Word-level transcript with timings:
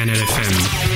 Scanner 0.00 0.14
FM. 0.14 0.89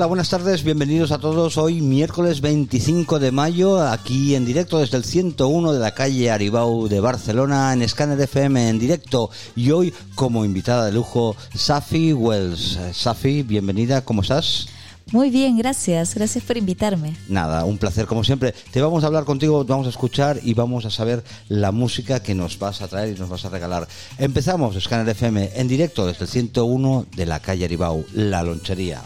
Hola, 0.00 0.06
buenas 0.06 0.30
tardes, 0.30 0.64
bienvenidos 0.64 1.12
a 1.12 1.18
todos. 1.18 1.58
Hoy 1.58 1.82
miércoles 1.82 2.40
25 2.40 3.18
de 3.18 3.32
mayo, 3.32 3.86
aquí 3.86 4.34
en 4.34 4.46
directo 4.46 4.78
desde 4.78 4.96
el 4.96 5.04
101 5.04 5.74
de 5.74 5.78
la 5.78 5.92
calle 5.92 6.30
Aribau 6.30 6.88
de 6.88 7.00
Barcelona, 7.00 7.74
en 7.74 7.86
Scanner 7.86 8.18
FM 8.18 8.70
en 8.70 8.78
directo. 8.78 9.28
Y 9.54 9.72
hoy 9.72 9.92
como 10.14 10.46
invitada 10.46 10.86
de 10.86 10.92
lujo, 10.92 11.36
Safi 11.54 12.14
Wells. 12.14 12.78
Safi, 12.94 13.42
bienvenida, 13.42 14.02
¿cómo 14.02 14.22
estás? 14.22 14.68
Muy 15.12 15.28
bien, 15.28 15.58
gracias. 15.58 16.14
Gracias 16.14 16.44
por 16.44 16.56
invitarme. 16.56 17.14
Nada, 17.28 17.66
un 17.66 17.76
placer 17.76 18.06
como 18.06 18.24
siempre. 18.24 18.54
Te 18.70 18.80
vamos 18.80 19.04
a 19.04 19.08
hablar 19.08 19.26
contigo, 19.26 19.66
vamos 19.66 19.86
a 19.86 19.90
escuchar 19.90 20.40
y 20.42 20.54
vamos 20.54 20.86
a 20.86 20.90
saber 20.90 21.22
la 21.48 21.72
música 21.72 22.22
que 22.22 22.34
nos 22.34 22.58
vas 22.58 22.80
a 22.80 22.88
traer 22.88 23.14
y 23.14 23.20
nos 23.20 23.28
vas 23.28 23.44
a 23.44 23.50
regalar. 23.50 23.86
Empezamos 24.16 24.82
Scanner 24.82 25.10
FM 25.10 25.50
en 25.56 25.68
directo 25.68 26.06
desde 26.06 26.24
el 26.24 26.30
101 26.30 27.04
de 27.14 27.26
la 27.26 27.40
calle 27.40 27.66
Aribau, 27.66 28.06
La 28.14 28.42
Lonchería. 28.42 29.02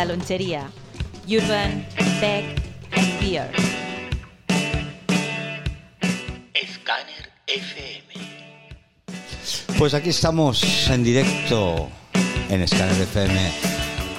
La 0.00 0.14
lonchería. 0.14 0.70
Urban, 1.28 1.86
Beck 2.20 2.44
and 2.92 3.20
Beer. 3.20 3.50
Scanner 6.54 7.30
FM. 7.46 8.14
Pues 9.78 9.92
aquí 9.92 10.08
estamos 10.08 10.88
en 10.88 11.04
directo 11.04 11.90
en 12.48 12.66
Scanner 12.66 13.02
FM. 13.02 13.52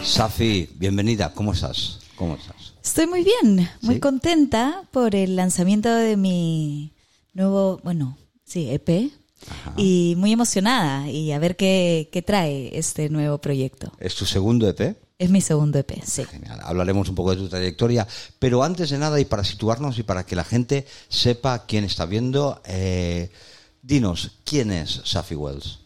Safi, 0.04 0.70
bienvenida, 0.76 1.34
¿cómo 1.34 1.54
estás? 1.54 2.00
¿Cómo 2.16 2.36
estás? 2.36 2.74
Estoy 2.84 3.08
muy 3.08 3.24
bien, 3.24 3.68
muy 3.82 3.96
¿Sí? 3.96 4.02
contenta 4.02 4.84
por 4.92 5.16
el 5.16 5.36
lanzamiento 5.36 5.90
de 5.90 6.16
mi 6.16 6.94
nuevo, 7.34 7.80
bueno, 7.84 8.20
sí, 8.46 8.70
EP. 8.70 9.10
Y 9.76 10.14
muy 10.18 10.32
emocionada 10.32 11.10
y 11.10 11.32
a 11.32 11.40
ver 11.40 11.56
qué, 11.56 12.10
qué 12.12 12.22
trae 12.22 12.78
este 12.78 13.10
nuevo 13.10 13.40
proyecto. 13.40 13.92
¿Es 14.00 14.14
tu 14.14 14.28
segundo 14.28 14.70
EP? 14.70 14.96
Es 15.22 15.30
mi 15.30 15.40
segundo 15.40 15.78
EP, 15.78 16.04
sí. 16.04 16.26
Genial, 16.26 16.60
hablaremos 16.64 17.08
un 17.08 17.14
poco 17.14 17.30
de 17.30 17.38
tu 17.38 17.48
trayectoria, 17.48 18.08
pero 18.40 18.64
antes 18.64 18.90
de 18.90 18.98
nada 18.98 19.20
y 19.20 19.26
para 19.26 19.44
situarnos 19.44 20.00
y 20.00 20.02
para 20.02 20.26
que 20.26 20.36
la 20.36 20.44
gente 20.44 20.88
sepa 21.10 21.68
quién 21.68 21.84
está 21.84 22.08
viendo, 22.08 22.60
eh, 22.66 23.30
dinos, 23.84 24.32
¿quién 24.44 24.72
es 24.72 25.00
Safi 25.06 25.36
Wells? 25.36 25.78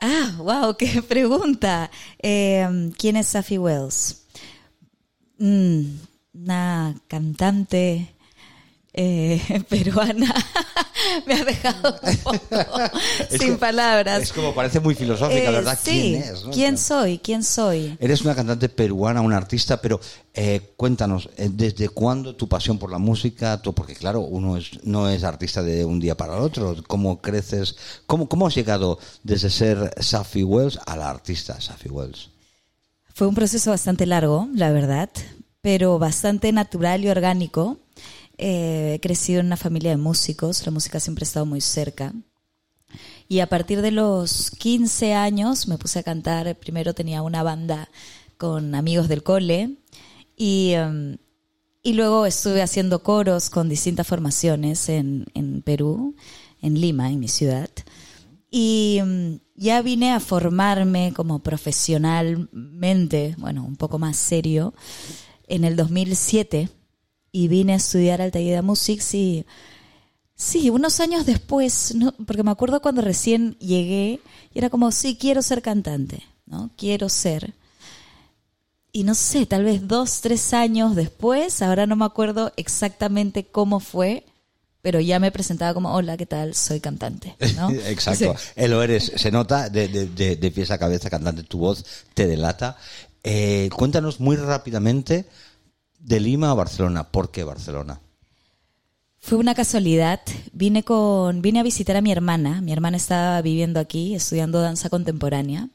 Ah, 0.00 0.34
wow, 0.38 0.76
qué 0.76 1.02
pregunta. 1.08 1.88
Eh, 2.20 2.90
¿Quién 2.98 3.14
es 3.14 3.28
Safi 3.28 3.58
Wells? 3.58 4.22
Mm, 5.38 5.82
una 6.34 6.96
cantante 7.06 8.12
eh, 9.00 9.62
peruana. 9.68 10.34
Me 11.26 11.34
ha 11.34 11.44
dejado 11.44 11.96
un 12.02 12.16
poco 12.18 12.80
sin 13.30 13.56
palabras. 13.56 14.22
Es 14.24 14.32
como 14.32 14.52
parece 14.52 14.80
muy 14.80 14.96
filosófica, 14.96 15.48
Eh, 15.50 15.52
¿verdad? 15.52 15.78
sí. 15.80 15.90
¿Quién 15.90 16.14
es? 16.22 16.44
no? 16.44 16.50
¿Quién 16.50 16.76
soy? 16.78 17.18
¿Quién 17.18 17.44
soy? 17.44 17.96
Eres 18.00 18.22
una 18.22 18.34
cantante 18.34 18.68
peruana, 18.68 19.20
una 19.20 19.36
artista, 19.36 19.80
pero 19.80 20.00
eh, 20.34 20.72
cuéntanos, 20.76 21.30
eh, 21.36 21.48
¿desde 21.52 21.88
cuándo 21.88 22.34
tu 22.34 22.48
pasión 22.48 22.78
por 22.78 22.90
la 22.90 22.98
música? 22.98 23.60
Porque 23.62 23.94
claro, 23.94 24.20
uno 24.22 24.56
es, 24.56 24.82
no 24.84 25.08
es 25.08 25.22
artista 25.22 25.62
de 25.62 25.84
un 25.84 26.00
día 26.00 26.16
para 26.16 26.36
el 26.36 26.42
otro. 26.42 26.76
¿Cómo 26.88 27.20
creces? 27.20 27.76
¿Cómo, 28.06 28.28
cómo 28.28 28.48
has 28.48 28.54
llegado 28.56 28.98
desde 29.22 29.50
ser 29.50 29.94
Safi 30.02 30.42
Wells 30.42 30.80
a 30.84 30.96
la 30.96 31.08
artista 31.08 31.60
Safi 31.60 31.88
Wells? 31.88 32.30
Fue 33.14 33.28
un 33.28 33.34
proceso 33.36 33.70
bastante 33.70 34.06
largo, 34.06 34.48
la 34.54 34.72
verdad, 34.72 35.10
pero 35.60 35.98
bastante 36.00 36.50
natural 36.52 37.04
y 37.04 37.08
orgánico. 37.08 37.78
Eh, 38.38 38.94
he 38.94 39.00
crecido 39.00 39.40
en 39.40 39.46
una 39.46 39.56
familia 39.56 39.90
de 39.90 39.96
músicos, 39.96 40.64
la 40.64 40.72
música 40.72 41.00
siempre 41.00 41.24
ha 41.24 41.26
estado 41.26 41.44
muy 41.44 41.60
cerca. 41.60 42.14
Y 43.28 43.40
a 43.40 43.48
partir 43.48 43.82
de 43.82 43.90
los 43.90 44.50
15 44.52 45.12
años 45.12 45.68
me 45.68 45.76
puse 45.76 45.98
a 45.98 46.02
cantar. 46.02 46.56
Primero 46.58 46.94
tenía 46.94 47.20
una 47.22 47.42
banda 47.42 47.90
con 48.38 48.74
amigos 48.74 49.08
del 49.08 49.22
cole 49.22 49.76
y, 50.36 50.70
em, 50.72 51.18
y 51.82 51.92
luego 51.92 52.24
estuve 52.24 52.62
haciendo 52.62 53.02
coros 53.02 53.50
con 53.50 53.68
distintas 53.68 54.06
formaciones 54.06 54.88
en, 54.88 55.26
en 55.34 55.60
Perú, 55.62 56.14
en 56.62 56.80
Lima, 56.80 57.10
en 57.10 57.20
mi 57.20 57.28
ciudad. 57.28 57.68
Y 58.50 59.00
mm, 59.04 59.34
ya 59.56 59.82
vine 59.82 60.12
a 60.12 60.20
formarme 60.20 61.12
como 61.14 61.40
profesionalmente, 61.40 63.34
bueno, 63.38 63.64
un 63.64 63.76
poco 63.76 63.98
más 63.98 64.16
serio, 64.16 64.72
en 65.48 65.64
el 65.64 65.76
2007 65.76 66.70
y 67.32 67.48
vine 67.48 67.74
a 67.74 67.76
estudiar 67.76 68.20
Altaïda 68.20 68.62
Musics 68.62 69.14
y 69.14 69.44
sí, 70.34 70.70
unos 70.70 71.00
años 71.00 71.26
después, 71.26 71.94
¿no? 71.94 72.12
porque 72.26 72.42
me 72.42 72.50
acuerdo 72.50 72.80
cuando 72.80 73.02
recién 73.02 73.56
llegué 73.58 74.20
y 74.54 74.58
era 74.58 74.70
como, 74.70 74.90
sí, 74.92 75.16
quiero 75.20 75.42
ser 75.42 75.62
cantante, 75.62 76.22
¿no? 76.46 76.70
Quiero 76.76 77.08
ser. 77.08 77.54
Y 78.92 79.02
no 79.02 79.14
sé, 79.14 79.44
tal 79.46 79.64
vez 79.64 79.86
dos, 79.86 80.20
tres 80.22 80.54
años 80.54 80.96
después, 80.96 81.60
ahora 81.60 81.86
no 81.86 81.96
me 81.96 82.06
acuerdo 82.06 82.52
exactamente 82.56 83.44
cómo 83.44 83.80
fue, 83.80 84.24
pero 84.80 85.00
ya 85.00 85.18
me 85.18 85.30
presentaba 85.30 85.74
como, 85.74 85.92
hola, 85.92 86.16
¿qué 86.16 86.24
tal? 86.24 86.54
Soy 86.54 86.80
cantante. 86.80 87.36
¿no? 87.56 87.70
Exacto, 87.86 88.34
Sí. 88.38 88.50
Eh, 88.56 88.68
lo 88.68 88.82
eres, 88.82 89.12
se 89.16 89.30
nota 89.30 89.68
de, 89.68 89.88
de, 89.88 90.06
de, 90.06 90.36
de 90.36 90.50
pies 90.50 90.70
a 90.70 90.78
cabeza 90.78 91.10
cantante, 91.10 91.42
tu 91.42 91.58
voz 91.58 91.84
te 92.14 92.26
delata. 92.26 92.76
Eh, 93.22 93.68
cuéntanos 93.76 94.20
muy 94.20 94.36
rápidamente 94.36 95.26
de 95.98 96.20
Lima 96.20 96.50
a 96.50 96.54
Barcelona. 96.54 97.10
¿Por 97.10 97.30
qué 97.30 97.44
Barcelona? 97.44 98.00
Fue 99.20 99.38
una 99.38 99.54
casualidad. 99.54 100.20
Vine 100.52 100.84
con, 100.84 101.42
vine 101.42 101.60
a 101.60 101.64
visitar 101.64 101.96
a 101.96 102.00
mi 102.00 102.12
hermana. 102.12 102.60
Mi 102.60 102.72
hermana 102.72 102.96
estaba 102.96 103.42
viviendo 103.42 103.80
aquí, 103.80 104.14
estudiando 104.14 104.60
danza 104.60 104.88
contemporánea. 104.88 105.68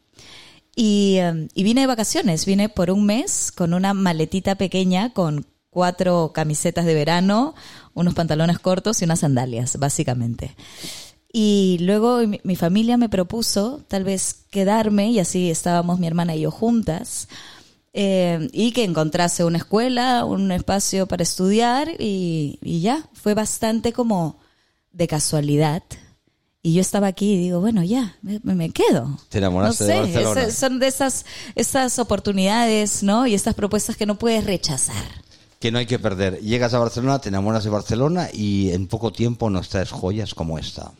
Y, 0.76 1.18
eh, 1.18 1.48
y 1.54 1.64
vine 1.64 1.82
de 1.82 1.88
vacaciones. 1.88 2.46
Vine 2.46 2.70
por 2.70 2.90
un 2.90 3.06
mes 3.06 3.52
con 3.52 3.74
una 3.74 3.94
maletita 3.94 4.56
pequeña 4.56 5.14
con 5.14 5.46
cuatro 5.70 6.32
camisetas 6.34 6.86
de 6.86 6.94
verano, 6.94 7.56
unos 7.94 8.14
pantalones 8.14 8.60
cortos 8.60 9.02
y 9.02 9.06
unas 9.06 9.20
sandalias, 9.20 9.78
básicamente. 9.78 10.56
Y 11.32 11.80
luego 11.82 12.20
mi, 12.28 12.40
mi 12.44 12.56
familia 12.56 12.96
me 12.96 13.10
propuso 13.10 13.82
tal 13.88 14.04
vez 14.04 14.46
quedarme 14.52 15.10
y 15.10 15.20
así 15.20 15.50
estábamos 15.50 16.00
mi 16.00 16.08
hermana 16.08 16.36
y 16.36 16.42
yo 16.42 16.52
juntas. 16.52 17.28
Eh, 17.94 18.50
y 18.52 18.72
que 18.72 18.84
encontrase 18.84 19.44
una 19.44 19.58
escuela, 19.60 20.26
un 20.26 20.52
espacio 20.52 21.08
para 21.08 21.24
estudiar 21.24 21.90
y, 22.00 22.60
y 22.62 22.82
ya, 22.82 23.08
fue 23.14 23.34
bastante 23.34 23.94
como 23.94 24.40
de 24.92 25.08
casualidad. 25.08 25.84
Y 26.66 26.74
yo 26.76 26.82
estaba 26.82 27.08
aquí 27.08 27.34
y 27.34 27.38
digo, 27.38 27.60
bueno, 27.60 27.84
ya, 27.84 28.16
me, 28.22 28.40
me 28.42 28.70
quedo. 28.70 29.20
Te 29.30 29.40
enamoraste 29.40 29.84
no 29.84 29.90
de 29.90 30.00
Barcelona. 30.14 30.42
ese- 30.44 30.52
son 30.54 30.80
de 30.80 30.88
esas, 30.88 31.26
esas 31.56 32.00
oportunidades, 32.00 33.04
¿no? 33.04 33.28
Y 33.28 33.34
estas 33.34 33.54
propuestas 33.54 33.98
que 33.98 34.06
no 34.06 34.18
puedes 34.18 34.46
rechazar. 34.46 35.04
Que 35.60 35.72
no 35.72 35.78
hay 35.80 35.86
que 35.86 36.00
perder. 36.00 36.40
Llegas 36.40 36.74
a 36.74 36.80
Barcelona, 36.80 37.20
te 37.20 37.30
enamoras 37.30 37.64
de 37.66 37.70
Barcelona 37.70 38.30
y 38.34 38.72
en 38.72 38.88
poco 38.88 39.12
tiempo 39.12 39.50
nos 39.50 39.70
traes 39.70 39.92
joyas 39.92 40.34
como 40.34 40.58
esta. 40.58 40.94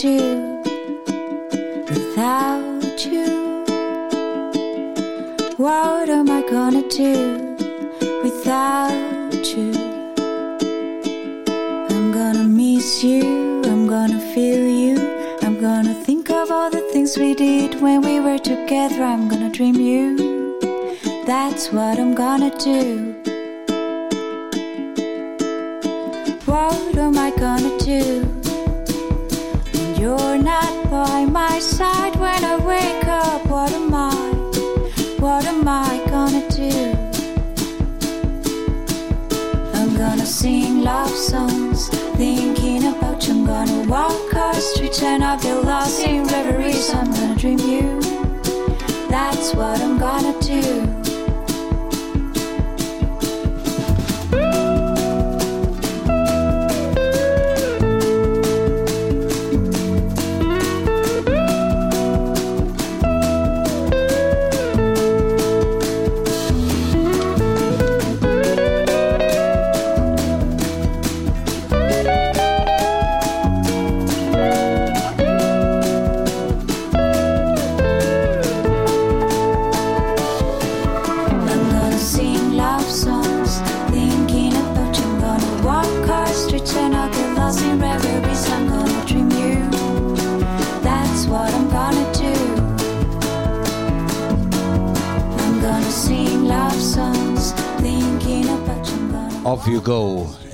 Do 0.00 0.62
without 1.88 3.04
you? 3.04 3.64
What 5.56 6.08
am 6.08 6.30
I 6.30 6.42
gonna 6.48 6.88
do 6.88 7.56
without 8.22 9.44
you? 9.56 9.72
I'm 11.90 12.12
gonna 12.12 12.44
miss 12.44 13.02
you, 13.02 13.60
I'm 13.64 13.88
gonna 13.88 14.20
feel 14.32 14.68
you. 14.68 14.96
I'm 15.42 15.60
gonna 15.60 15.94
think 16.04 16.30
of 16.30 16.52
all 16.52 16.70
the 16.70 16.82
things 16.92 17.16
we 17.16 17.34
did 17.34 17.80
when 17.80 18.00
we 18.02 18.20
were 18.20 18.38
together. 18.38 19.02
I'm 19.02 19.26
gonna 19.26 19.50
dream 19.50 19.74
you. 19.74 20.60
That's 21.26 21.72
what 21.72 21.98
I'm 21.98 22.14
gonna 22.14 22.56
do. 22.58 23.07
My 31.58 31.62
side 31.62 32.14
when 32.20 32.44
I 32.44 32.56
wake 32.56 33.08
up. 33.08 33.44
What 33.46 33.72
am 33.72 33.92
I? 33.92 34.14
What 35.18 35.44
am 35.44 35.66
I 35.66 36.00
gonna 36.06 36.48
do? 36.50 36.70
I'm 39.74 39.96
gonna 39.96 40.24
sing 40.24 40.82
love 40.82 41.10
songs, 41.10 41.88
thinking 42.16 42.86
about 42.86 43.26
you. 43.26 43.32
I'm 43.34 43.44
gonna 43.44 43.90
walk 43.90 44.34
our 44.36 44.54
streets 44.54 45.02
and 45.02 45.24
I'll 45.24 45.40
be 45.40 45.52
lost 45.66 45.98
in 45.98 46.28
reveries. 46.28 46.94
I'm 46.94 47.10
gonna 47.10 47.34
dream 47.34 47.58
you. 47.58 48.00
That's 49.10 49.52
what 49.52 49.80
I'm 49.80 49.98
gonna 49.98 50.38
do. 50.40 50.87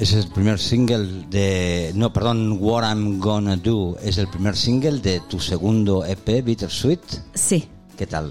Es 0.04 0.12
el 0.12 0.28
primer 0.28 0.58
single 0.58 1.24
de. 1.30 1.90
No, 1.94 2.12
perdón, 2.12 2.58
What 2.60 2.82
I'm 2.82 3.18
Gonna 3.20 3.56
Do 3.56 3.96
es 4.02 4.18
el 4.18 4.28
primer 4.28 4.54
single 4.54 4.98
de 4.98 5.20
tu 5.20 5.40
segundo 5.40 6.04
EP, 6.04 6.44
Bittersweet. 6.44 7.00
Sí. 7.32 7.66
¿Qué 7.96 8.06
tal? 8.06 8.30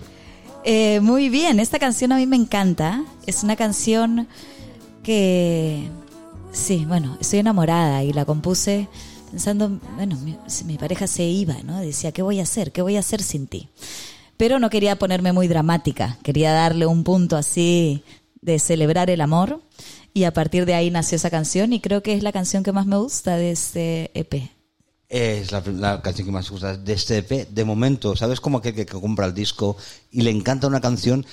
Eh, 0.64 1.00
muy 1.00 1.30
bien, 1.30 1.60
esta 1.60 1.80
canción 1.80 2.12
a 2.12 2.18
mí 2.18 2.28
me 2.28 2.36
encanta. 2.36 3.04
Es 3.26 3.42
una 3.42 3.56
canción 3.56 4.28
que, 5.02 5.90
sí, 6.52 6.86
bueno, 6.88 7.18
estoy 7.20 7.40
enamorada 7.40 8.04
y 8.04 8.14
la 8.14 8.26
compuse 8.26 8.88
pensando, 9.32 9.80
bueno, 9.96 10.16
mi, 10.18 10.38
mi 10.66 10.78
pareja 10.78 11.08
se 11.08 11.24
iba, 11.24 11.56
¿no? 11.64 11.80
Decía, 11.80 12.12
¿qué 12.12 12.22
voy 12.22 12.40
a 12.40 12.44
hacer? 12.44 12.72
¿Qué 12.72 12.84
voy 12.84 12.98
a 12.98 13.00
hacer 13.00 13.24
sin 13.24 13.48
ti? 13.48 13.70
Pero 14.38 14.60
no 14.60 14.70
quería 14.70 15.00
ponerme 15.00 15.34
muy 15.34 15.48
dramática, 15.48 16.20
quería 16.22 16.54
darle 16.54 16.86
un 16.86 17.04
punto 17.04 17.36
así 17.36 18.04
de 18.42 18.60
celebrar 18.60 19.10
el 19.10 19.22
amor 19.22 19.64
y 20.14 20.26
a 20.26 20.34
partir 20.34 20.66
de 20.66 20.76
ahí 20.76 20.92
nació 20.92 21.16
esa 21.16 21.30
canción 21.30 21.74
y 21.74 21.80
creo 21.80 22.04
que 22.04 22.14
es 22.14 22.24
la 22.24 22.32
canción 22.32 22.64
que 22.64 22.72
más 22.72 22.86
me 22.86 22.98
gusta 22.98 23.36
de 23.38 23.52
este 23.52 24.12
EP. 24.14 24.50
Es 25.10 25.52
la, 25.52 25.62
la 25.66 26.02
canción 26.02 26.26
que 26.26 26.32
más 26.32 26.50
gusta 26.50 26.78
de 26.78 26.94
este 26.94 27.18
EP. 27.18 27.48
De 27.50 27.66
momento, 27.66 28.16
¿sabes? 28.16 28.40
Como 28.40 28.58
aquel 28.60 28.74
que, 28.74 28.86
que 28.86 29.00
compra 29.00 29.26
el 29.26 29.34
disco 29.34 29.78
y 30.12 30.22
le 30.22 30.32
encanta 30.32 30.68
una 30.68 30.82
canción 30.82 31.26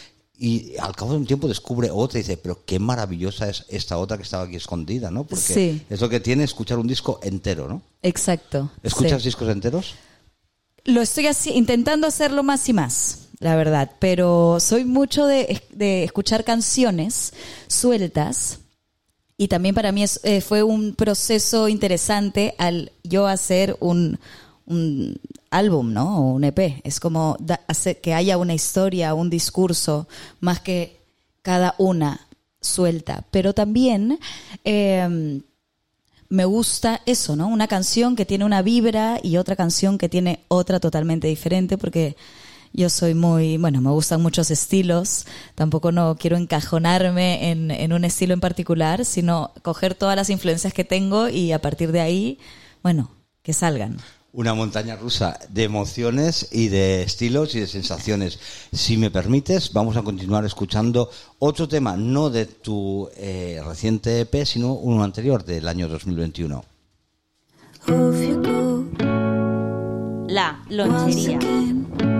y 0.42 0.74
al 0.78 0.96
cabo 0.96 1.12
de 1.12 1.18
un 1.18 1.26
tiempo 1.26 1.48
descubre 1.48 1.90
otra 1.90 2.18
y 2.18 2.22
dice, 2.22 2.38
pero 2.38 2.64
qué 2.64 2.78
maravillosa 2.78 3.50
es 3.50 3.66
esta 3.68 3.98
otra 3.98 4.16
que 4.16 4.22
estaba 4.22 4.44
aquí 4.44 4.56
escondida, 4.56 5.10
¿no? 5.10 5.24
Porque 5.24 5.44
Sí. 5.44 5.82
es 5.90 6.00
lo 6.00 6.08
que 6.08 6.18
tiene 6.20 6.44
escuchar 6.44 6.78
un 6.78 6.86
disco 6.86 7.20
entero, 7.22 7.68
¿no? 7.68 7.82
Exacto. 8.02 8.70
¿Escuchas 8.82 9.20
sí. 9.20 9.28
discos 9.28 9.50
enteros? 9.50 9.94
Lo 10.84 11.02
estoy 11.02 11.26
así, 11.26 11.50
intentando 11.50 12.06
hacerlo 12.06 12.42
más 12.42 12.66
y 12.70 12.72
más, 12.72 13.28
la 13.38 13.54
verdad, 13.54 13.90
pero 13.98 14.60
soy 14.60 14.86
mucho 14.86 15.26
de, 15.26 15.62
de 15.74 16.04
escuchar 16.04 16.42
canciones 16.42 17.34
sueltas 17.66 18.59
y 19.40 19.48
también 19.48 19.74
para 19.74 19.90
mí 19.90 20.02
es- 20.02 20.20
eh, 20.22 20.42
fue 20.42 20.62
un 20.62 20.94
proceso 20.94 21.66
interesante 21.68 22.54
al 22.58 22.92
yo 23.02 23.26
hacer 23.26 23.74
un, 23.80 24.18
un 24.66 25.16
álbum, 25.50 25.94
¿no? 25.94 26.18
O 26.18 26.32
un 26.34 26.44
EP. 26.44 26.82
Es 26.84 27.00
como 27.00 27.36
da- 27.40 27.60
que 28.02 28.12
haya 28.12 28.36
una 28.36 28.52
historia, 28.52 29.14
un 29.14 29.30
discurso, 29.30 30.06
más 30.40 30.60
que 30.60 31.00
cada 31.40 31.74
una 31.78 32.26
suelta. 32.60 33.24
Pero 33.30 33.54
también 33.54 34.18
eh, 34.64 35.40
me 36.28 36.44
gusta 36.44 37.00
eso, 37.06 37.34
¿no? 37.34 37.48
Una 37.48 37.66
canción 37.66 38.16
que 38.16 38.26
tiene 38.26 38.44
una 38.44 38.60
vibra 38.60 39.20
y 39.22 39.38
otra 39.38 39.56
canción 39.56 39.96
que 39.96 40.10
tiene 40.10 40.40
otra 40.48 40.80
totalmente 40.80 41.28
diferente, 41.28 41.78
porque 41.78 42.14
yo 42.72 42.88
soy 42.88 43.14
muy, 43.14 43.56
bueno, 43.56 43.80
me 43.80 43.90
gustan 43.90 44.22
muchos 44.22 44.50
estilos, 44.50 45.26
tampoco 45.54 45.92
no 45.92 46.16
quiero 46.16 46.36
encajonarme 46.36 47.50
en, 47.50 47.70
en 47.70 47.92
un 47.92 48.04
estilo 48.04 48.34
en 48.34 48.40
particular, 48.40 49.04
sino 49.04 49.52
coger 49.62 49.94
todas 49.94 50.16
las 50.16 50.30
influencias 50.30 50.72
que 50.72 50.84
tengo 50.84 51.28
y 51.28 51.52
a 51.52 51.60
partir 51.60 51.92
de 51.92 52.00
ahí, 52.00 52.38
bueno, 52.82 53.10
que 53.42 53.52
salgan. 53.52 53.98
Una 54.32 54.54
montaña 54.54 54.94
rusa 54.94 55.40
de 55.48 55.64
emociones 55.64 56.48
y 56.52 56.68
de 56.68 57.02
estilos 57.02 57.56
y 57.56 57.60
de 57.60 57.66
sensaciones. 57.66 58.38
Si 58.72 58.96
me 58.96 59.10
permites, 59.10 59.72
vamos 59.72 59.96
a 59.96 60.02
continuar 60.02 60.44
escuchando 60.44 61.10
otro 61.40 61.66
tema, 61.66 61.96
no 61.96 62.30
de 62.30 62.46
tu 62.46 63.10
eh, 63.16 63.60
reciente 63.66 64.20
EP, 64.20 64.44
sino 64.44 64.74
uno 64.74 65.02
anterior 65.02 65.44
del 65.44 65.66
año 65.66 65.88
2021. 65.88 66.64
La 70.30 70.60
lonchería. 70.68 71.40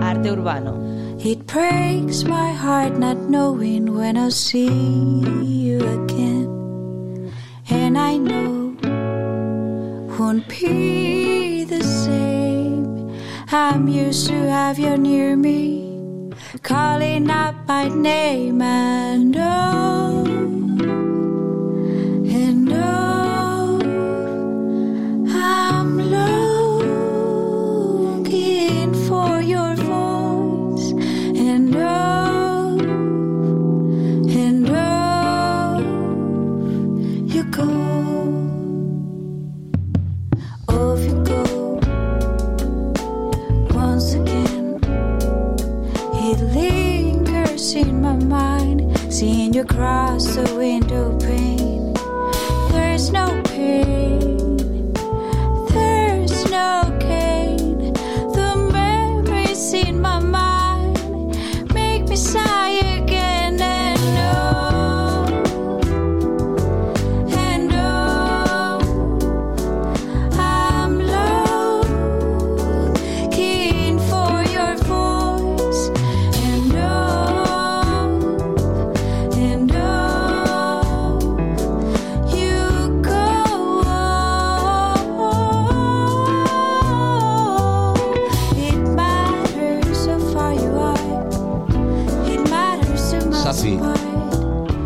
Arte 0.01 0.31
urbano. 0.31 1.17
It 1.23 1.47
breaks 1.47 2.25
my 2.25 2.51
heart 2.51 2.97
not 2.97 3.15
knowing 3.29 3.95
when 3.95 4.17
I'll 4.17 4.31
see 4.31 4.67
you 4.67 5.77
again. 5.79 7.31
And 7.69 7.97
I 7.97 8.17
know 8.17 8.75
won't 10.19 10.45
be 10.49 11.63
the 11.63 11.81
same. 11.81 13.15
I'm 13.49 13.87
used 13.87 14.27
to 14.27 14.33
have 14.33 14.77
you 14.77 14.97
near 14.97 15.37
me, 15.37 16.33
calling 16.63 17.31
out 17.31 17.55
my 17.65 17.87
name 17.87 18.61
and 18.61 19.37
oh, 19.39 20.25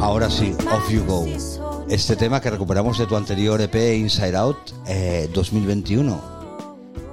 ahora 0.02 0.28
sí, 0.32 0.56
Off 0.74 0.90
You 0.92 1.04
Go. 1.06 1.28
Este 1.88 2.16
tema 2.16 2.42
que 2.42 2.50
recuperamos 2.50 2.98
de 2.98 3.06
tu 3.06 3.16
anterior 3.16 3.62
EP 3.62 3.76
Inside 3.76 4.36
Out 4.36 4.58
eh, 4.88 5.30
2021. 5.32 6.20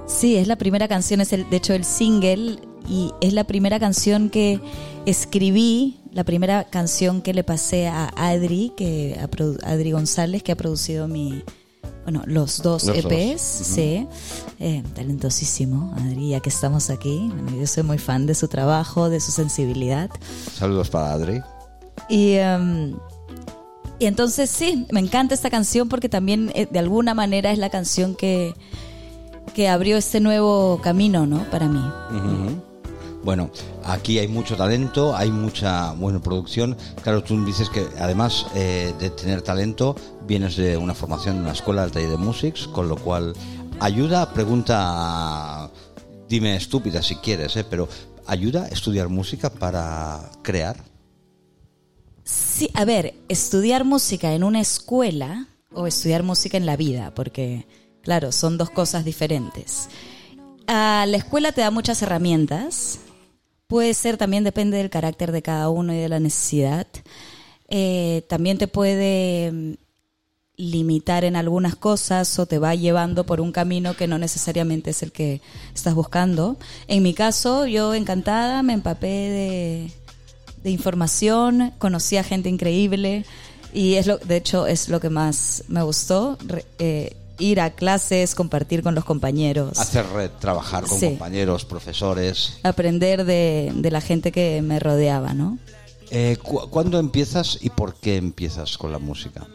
Sí, 0.07 0.35
es 0.37 0.47
la 0.47 0.55
primera 0.55 0.87
canción, 0.87 1.21
es 1.21 1.31
el, 1.31 1.47
de 1.51 1.57
hecho 1.57 1.73
el 1.75 1.85
single 1.85 2.57
y 2.89 3.11
es 3.21 3.33
la 3.33 3.43
primera 3.43 3.79
canción 3.79 4.31
que 4.31 4.59
escribí, 5.05 5.99
la 6.11 6.23
primera 6.23 6.63
canción 6.63 7.21
que 7.21 7.35
le 7.35 7.43
pasé 7.43 7.87
a 7.87 8.11
Adri, 8.15 8.73
que 8.75 9.15
a 9.19 9.25
Adri 9.69 9.91
González, 9.91 10.41
que 10.41 10.53
ha 10.53 10.57
producido 10.57 11.07
mi, 11.07 11.43
bueno, 12.03 12.21
los 12.25 12.61
dos 12.61 12.85
Los 12.85 13.03
dos, 13.03 13.11
EPs, 13.11 13.41
sí, 13.41 14.07
Eh, 14.59 14.83
talentosísimo, 14.95 15.93
Adri, 15.97 16.29
ya 16.29 16.39
que 16.39 16.49
estamos 16.49 16.89
aquí, 16.89 17.29
bueno, 17.33 17.57
yo 17.57 17.67
soy 17.67 17.83
muy 17.83 17.97
fan 17.97 18.25
de 18.25 18.35
su 18.35 18.47
trabajo, 18.47 19.09
de 19.09 19.19
su 19.19 19.31
sensibilidad. 19.31 20.09
Saludos 20.53 20.89
para 20.89 21.13
Adri. 21.13 21.41
Y, 22.09 22.33
em, 22.33 22.95
y 23.99 24.05
entonces 24.05 24.49
sí, 24.49 24.85
me 24.91 24.99
encanta 24.99 25.33
esta 25.33 25.49
canción 25.49 25.89
porque 25.89 26.09
también 26.09 26.51
eh, 26.55 26.67
de 26.69 26.79
alguna 26.79 27.13
manera 27.13 27.51
es 27.51 27.57
la 27.57 27.69
canción 27.69 28.15
que, 28.15 28.53
que 29.53 29.69
abrió 29.69 29.97
este 29.97 30.19
nuevo 30.19 30.79
camino, 30.81 31.25
¿no? 31.25 31.49
Para 31.49 31.67
mí. 31.67 31.81
Bueno, 33.23 33.49
aquí 33.85 34.19
hay 34.19 34.27
mucho 34.27 34.57
talento, 34.57 35.15
hay 35.15 35.31
mucha 35.31 35.93
buena 35.93 36.21
producción. 36.21 36.75
Claro, 37.03 37.23
tú 37.23 37.43
dices 37.45 37.69
que 37.69 37.87
además 37.97 38.47
eh, 38.53 38.93
de 38.99 39.09
tener 39.11 39.41
talento, 39.41 39.95
vienes 40.25 40.55
de 40.55 40.77
una 40.77 40.93
formación 40.93 41.37
en 41.37 41.41
una 41.43 41.51
escuela 41.51 41.83
del 41.83 41.91
taller 41.91 42.09
de 42.09 42.17
musics, 42.17 42.67
con 42.67 42.87
lo 42.87 42.95
cual 42.95 43.33
ayuda, 43.79 44.33
pregunta, 44.33 45.69
dime 46.29 46.55
estúpida 46.55 47.01
si 47.01 47.15
quieres, 47.17 47.55
eh, 47.55 47.63
pero 47.63 47.87
¿ayuda 48.25 48.65
a 48.65 48.67
estudiar 48.67 49.09
música 49.09 49.49
para 49.49 50.31
crear? 50.41 50.77
Sí, 52.23 52.69
a 52.73 52.85
ver, 52.85 53.13
estudiar 53.27 53.83
música 53.83 54.33
en 54.33 54.43
una 54.43 54.61
escuela 54.61 55.47
o 55.73 55.87
estudiar 55.87 56.23
música 56.23 56.57
en 56.57 56.65
la 56.65 56.77
vida, 56.77 57.13
porque, 57.13 57.67
claro, 58.01 58.31
son 58.31 58.57
dos 58.57 58.69
cosas 58.69 59.03
diferentes. 59.03 59.89
Ah, 60.67 61.05
la 61.07 61.17
escuela 61.17 61.51
te 61.51 61.61
da 61.61 61.71
muchas 61.71 62.01
herramientas, 62.01 62.99
puede 63.67 63.93
ser, 63.93 64.17
también 64.17 64.45
depende 64.45 64.77
del 64.77 64.89
carácter 64.89 65.31
de 65.33 65.41
cada 65.41 65.69
uno 65.69 65.93
y 65.93 65.97
de 65.97 66.09
la 66.09 66.19
necesidad. 66.19 66.87
Eh, 67.67 68.23
también 68.29 68.57
te 68.57 68.67
puede 68.67 69.77
limitar 70.55 71.23
en 71.23 71.35
algunas 71.35 71.75
cosas 71.75 72.37
o 72.37 72.45
te 72.45 72.59
va 72.59 72.75
llevando 72.75 73.25
por 73.25 73.41
un 73.41 73.51
camino 73.51 73.95
que 73.95 74.07
no 74.07 74.17
necesariamente 74.17 74.91
es 74.91 75.01
el 75.03 75.11
que 75.11 75.41
estás 75.73 75.95
buscando. 75.95 76.57
En 76.87 77.01
mi 77.03 77.13
caso, 77.13 77.65
yo 77.65 77.93
encantada 77.95 78.61
me 78.61 78.73
empapé 78.73 79.07
de, 79.07 79.91
de 80.63 80.69
información, 80.69 81.73
conocí 81.79 82.17
a 82.17 82.23
gente 82.23 82.49
increíble 82.49 83.25
y 83.73 83.95
es 83.95 84.05
lo, 84.05 84.17
de 84.19 84.35
hecho 84.37 84.67
es 84.67 84.89
lo 84.89 84.99
que 84.99 85.09
más 85.09 85.63
me 85.67 85.81
gustó, 85.81 86.37
eh, 86.77 87.15
ir 87.39 87.59
a 87.59 87.71
clases, 87.71 88.35
compartir 88.35 88.83
con 88.83 88.93
los 88.93 89.05
compañeros, 89.05 89.79
Hacer 89.79 90.05
red, 90.13 90.29
trabajar 90.39 90.83
con 90.85 90.99
Sí. 90.99 91.07
compañeros, 91.07 91.65
profesores. 91.65 92.59
aprender 92.61 93.25
de, 93.25 93.71
de 93.75 93.89
la 93.91 94.01
gente 94.01 94.31
que 94.31 94.61
me 94.61 94.79
rodeaba, 94.79 95.33
¿no? 95.33 95.57
Eh, 96.11 96.37
cu- 96.43 96.69
¿Cuándo 96.69 96.99
empiezas 96.99 97.57
y 97.59 97.71
por 97.71 97.95
qué 97.95 98.17
empiezas 98.17 98.77
con 98.77 98.91
la 98.91 98.99
música? 98.99 99.47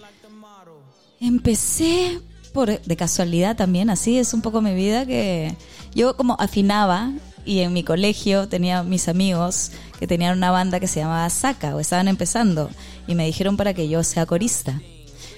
Empecé 1.21 2.21
por 2.53 2.81
de 2.81 2.97
casualidad 2.97 3.57
también, 3.57 3.91
así 3.91 4.19
es 4.19 4.33
un 4.35 4.43
poco 4.43 4.61
mi 4.61 4.75
vida 4.75 5.05
que 5.07 5.55
yo 5.95 6.17
como 6.17 6.37
afinaba 6.39 7.13
y 7.45 7.61
en 7.61 7.73
mi 7.73 7.83
colegio 7.83 8.49
tenía 8.49 8.83
mis 8.83 9.09
amigos 9.09 9.73
que 9.99 10.07
tenían 10.07 10.37
una 10.37 10.51
banda 10.51 10.81
que 10.81 10.87
se 10.87 11.01
llamaba 11.01 11.29
Saca 11.31 11.75
o 11.75 11.81
estaban 11.81 12.09
empezando 12.09 12.71
y 13.07 13.15
me 13.15 13.27
dijeron 13.27 13.57
para 13.57 13.75
que 13.75 13.89
yo 13.89 14.05
sea 14.05 14.27
corista. 14.27 14.81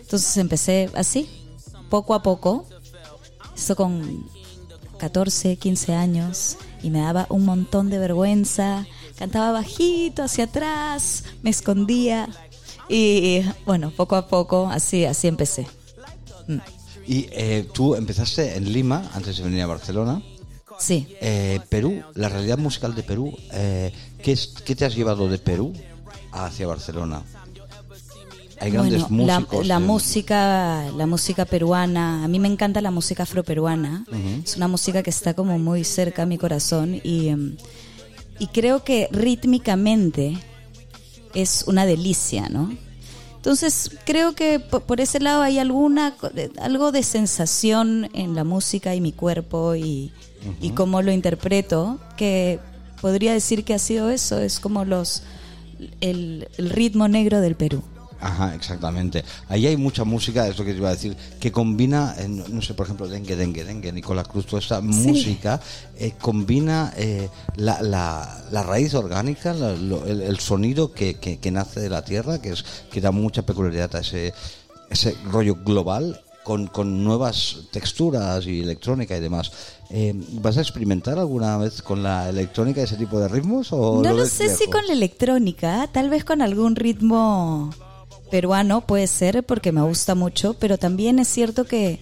Entonces 0.00 0.36
empecé 0.36 0.90
así, 0.94 1.28
poco 1.88 2.14
a 2.14 2.22
poco, 2.22 2.66
esto 3.56 3.76
con 3.76 4.28
14, 4.98 5.56
15 5.56 5.94
años 5.94 6.58
y 6.82 6.90
me 6.90 7.00
daba 7.00 7.26
un 7.30 7.44
montón 7.44 7.90
de 7.90 7.98
vergüenza, 7.98 8.86
cantaba 9.18 9.52
bajito 9.52 10.22
hacia 10.22 10.44
atrás, 10.44 11.24
me 11.42 11.50
escondía 11.50 12.28
y 12.90 13.42
bueno, 13.66 13.90
poco 13.96 14.16
a 14.16 14.26
poco 14.26 14.68
así 14.70 15.04
así 15.04 15.28
empecé. 15.28 15.66
Y 17.06 17.26
eh, 17.32 17.68
tú 17.72 17.94
empezaste 17.94 18.56
en 18.56 18.72
Lima 18.72 19.10
antes 19.14 19.36
de 19.38 19.44
venir 19.44 19.62
a 19.62 19.66
Barcelona. 19.66 20.22
Sí. 20.78 21.06
Eh, 21.20 21.60
Perú, 21.68 22.02
la 22.14 22.28
realidad 22.28 22.58
musical 22.58 22.94
de 22.94 23.02
Perú, 23.02 23.36
eh, 23.52 23.92
¿qué, 24.22 24.32
es- 24.32 24.54
qué 24.64 24.74
te 24.74 24.84
has 24.84 24.94
llevado 24.94 25.28
de 25.28 25.38
Perú 25.38 25.72
hacia 26.32 26.66
Barcelona? 26.66 27.22
Hay 28.62 28.70
grandes 28.70 29.08
Bueno, 29.08 29.26
la, 29.26 29.40
músicos. 29.40 29.66
la 29.66 29.78
de- 29.80 29.86
música, 29.86 30.90
la 30.96 31.06
música 31.06 31.44
peruana, 31.46 32.24
a 32.24 32.28
mí 32.28 32.38
me 32.38 32.48
encanta 32.48 32.80
la 32.80 32.90
música 32.90 33.22
afroperuana. 33.24 34.04
Es 34.44 34.56
una 34.56 34.68
música 34.68 35.02
que 35.02 35.10
está 35.10 35.34
como 35.34 35.58
muy 35.58 35.82
cerca 35.84 36.22
a 36.22 36.26
mi 36.26 36.36
corazón 36.38 37.00
y, 37.02 37.28
em, 37.28 37.56
y 38.38 38.46
creo 38.48 38.84
que 38.84 39.08
rítmicamente 39.12 40.38
es 41.34 41.64
una 41.66 41.86
delicia, 41.86 42.48
¿no? 42.48 42.72
Entonces 43.36 43.90
creo 44.04 44.34
que 44.34 44.60
po- 44.60 44.80
por 44.80 45.00
ese 45.00 45.18
lado 45.20 45.40
hay 45.42 45.58
alguna 45.58 46.14
algo 46.60 46.92
de 46.92 47.02
sensación 47.02 48.10
en 48.12 48.34
la 48.34 48.44
música 48.44 48.94
y 48.94 49.00
mi 49.00 49.12
cuerpo 49.12 49.74
y, 49.74 50.12
y 50.60 50.70
cómo 50.70 51.00
lo 51.00 51.10
interpreto 51.10 51.98
que 52.18 52.58
podría 53.00 53.32
decir 53.32 53.64
que 53.64 53.72
ha 53.74 53.78
sido 53.78 54.10
eso, 54.10 54.38
es 54.38 54.60
como 54.60 54.84
los 54.84 55.22
el, 56.02 56.48
el 56.58 56.68
ritmo 56.70 57.08
negro 57.08 57.40
del 57.40 57.54
Perú. 57.56 57.82
Ajá, 58.20 58.54
exactamente. 58.54 59.24
Ahí 59.48 59.66
hay 59.66 59.76
mucha 59.76 60.04
música, 60.04 60.46
es 60.46 60.58
lo 60.58 60.64
que 60.64 60.72
te 60.72 60.76
iba 60.78 60.88
a 60.90 60.92
decir, 60.92 61.16
que 61.40 61.50
combina, 61.50 62.14
eh, 62.18 62.28
no, 62.28 62.46
no 62.48 62.60
sé, 62.62 62.74
por 62.74 62.84
ejemplo, 62.86 63.08
Dengue, 63.08 63.34
Dengue, 63.34 63.64
Dengue, 63.64 63.92
Nicola 63.92 64.24
Cruz, 64.24 64.46
toda 64.46 64.60
esta 64.60 64.80
música, 64.80 65.60
eh, 65.96 66.12
combina 66.20 66.92
eh, 66.96 67.28
la, 67.56 67.80
la, 67.80 68.44
la 68.50 68.62
raíz 68.62 68.92
orgánica, 68.94 69.54
la- 69.54 69.72
lo- 69.72 70.04
el, 70.06 70.20
el 70.20 70.38
sonido 70.38 70.92
que, 70.92 71.14
que, 71.14 71.38
que 71.38 71.50
nace 71.50 71.80
de 71.80 71.88
la 71.88 72.04
tierra, 72.04 72.40
que, 72.42 72.50
es, 72.52 72.64
que 72.92 73.00
da 73.00 73.10
mucha 73.10 73.42
peculiaridad 73.42 73.96
a 73.96 74.00
ese, 74.00 74.34
ese 74.90 75.16
rollo 75.30 75.56
global. 75.64 76.20
Con, 76.42 76.68
con 76.68 77.04
nuevas 77.04 77.58
texturas 77.70 78.46
y 78.46 78.60
electrónica 78.60 79.14
y 79.14 79.20
demás. 79.20 79.52
Eh, 79.90 80.14
¿Vas 80.40 80.56
a 80.56 80.62
experimentar 80.62 81.18
alguna 81.18 81.58
vez 81.58 81.82
con 81.82 82.02
la 82.02 82.30
electrónica 82.30 82.80
ese 82.82 82.96
tipo 82.96 83.20
de 83.20 83.28
ritmos? 83.28 83.68
O 83.72 84.02
No 84.02 84.14
lo 84.14 84.24
sé 84.24 84.48
si 84.56 84.64
con 84.68 84.84
la 84.86 84.94
electrónica, 84.94 85.86
tal 85.92 86.08
vez 86.08 86.24
con 86.24 86.40
algún 86.40 86.76
ritmo 86.76 87.70
peruano 88.30 88.80
puede 88.82 89.06
ser 89.06 89.44
porque 89.44 89.72
me 89.72 89.82
gusta 89.82 90.14
mucho, 90.14 90.54
pero 90.54 90.78
también 90.78 91.18
es 91.18 91.28
cierto 91.28 91.64
que 91.64 92.00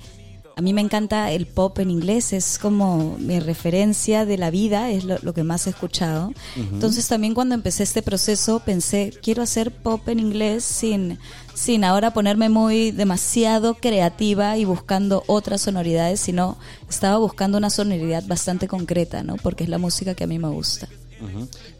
a 0.58 0.60
mí 0.60 0.72
me 0.72 0.80
encanta 0.80 1.30
el 1.30 1.46
pop 1.46 1.78
en 1.78 1.88
inglés, 1.88 2.32
es 2.32 2.58
como 2.58 3.16
mi 3.20 3.38
referencia 3.38 4.26
de 4.26 4.36
la 4.38 4.50
vida, 4.50 4.90
es 4.90 5.04
lo, 5.04 5.16
lo 5.22 5.32
que 5.32 5.44
más 5.44 5.68
he 5.68 5.70
escuchado. 5.70 6.32
Entonces 6.56 7.06
también 7.06 7.32
cuando 7.32 7.54
empecé 7.54 7.84
este 7.84 8.02
proceso 8.02 8.58
pensé, 8.58 9.12
quiero 9.22 9.44
hacer 9.44 9.70
pop 9.70 10.08
en 10.08 10.18
inglés 10.18 10.64
sin, 10.64 11.20
sin 11.54 11.84
ahora 11.84 12.12
ponerme 12.12 12.48
muy 12.48 12.90
demasiado 12.90 13.74
creativa 13.74 14.56
y 14.58 14.64
buscando 14.64 15.22
otras 15.28 15.60
sonoridades, 15.60 16.18
sino 16.18 16.58
estaba 16.90 17.18
buscando 17.18 17.56
una 17.56 17.70
sonoridad 17.70 18.24
bastante 18.26 18.66
concreta, 18.66 19.22
¿no? 19.22 19.36
Porque 19.36 19.62
es 19.62 19.70
la 19.70 19.78
música 19.78 20.16
que 20.16 20.24
a 20.24 20.26
mí 20.26 20.40
me 20.40 20.48
gusta. 20.48 20.88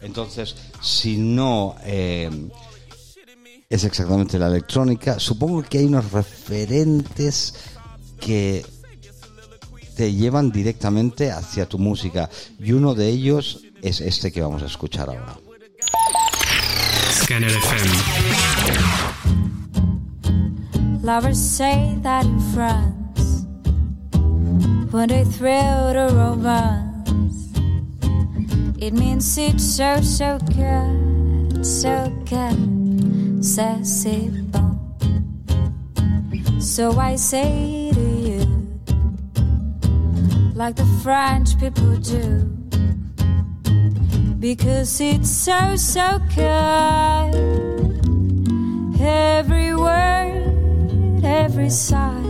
Entonces, 0.03 0.55
si 0.81 1.17
no 1.17 1.75
eh, 1.85 2.31
es 3.71 3.85
exactamente 3.85 4.39
la 4.39 4.47
electrónica, 4.47 5.19
supongo 5.19 5.63
que 5.63 5.79
hay 5.79 5.85
unos 5.85 6.11
referentes 6.11 7.55
que 8.19 8.65
te 9.95 10.13
llevan 10.13 10.51
directamente 10.51 11.31
hacia 11.31 11.67
tu 11.67 11.79
música 11.79 12.31
y 12.59 12.73
uno 12.73 12.95
de 12.95 13.09
ellos 13.09 13.61
es 13.83 14.01
este 14.01 14.33
que 14.33 14.41
vamos 14.41 14.63
a 14.63 14.67
escuchar 14.67 15.11
ahora. 15.11 15.39
Scanner 17.11 17.51
FM. 17.51 17.93
Lovers 21.03 21.39
say 21.39 21.99
that 22.03 22.25
in 22.25 22.41
France, 22.55 23.45
when 24.93 25.09
they 25.09 25.25
thrill 25.25 25.93
to 25.93 26.09
romance, 26.15 27.53
it 28.79 28.95
means 28.95 29.37
it's 29.37 29.63
so, 29.63 30.01
so 30.01 30.39
good, 30.55 31.65
so 31.65 32.11
good, 32.25 32.88
ça 33.41 33.77
c'est 33.83 34.31
bon. 34.51 34.79
So 36.61 36.99
I 36.99 37.17
say 37.17 37.91
to 37.93 38.01
you, 38.01 38.47
like 40.55 40.77
the 40.77 40.87
French 41.03 41.59
people 41.59 41.97
do, 41.99 42.45
because 44.39 45.01
it's 45.01 45.31
so, 45.31 45.77
so 45.77 46.19
good. 46.35 47.35
Every 49.01 49.75
word, 49.75 51.25
every 51.25 51.71
sigh, 51.71 52.23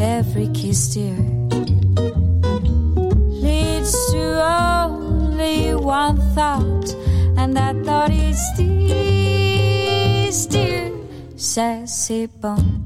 every 0.00 0.48
kiss, 0.54 0.94
dear, 0.94 1.16
leads 3.28 3.92
to 4.12 4.42
only 4.44 5.74
one 5.74 6.16
thought, 6.34 6.94
and 7.36 7.56
that 7.56 7.76
thought 7.84 8.10
is 8.10 8.40
dear. 8.56 9.31
Sassy 11.54 12.24
bone. 12.40 12.82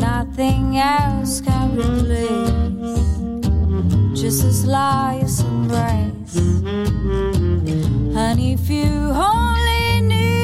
Nothing 0.00 0.78
else 0.78 1.40
can 1.40 1.76
replace 1.76 2.98
just 4.20 4.42
a 4.42 4.52
slice 4.52 5.38
embrace. 5.42 6.36
And 8.16 8.40
if 8.40 8.68
you 8.68 8.90
only 9.14 10.00
knew, 10.10 10.42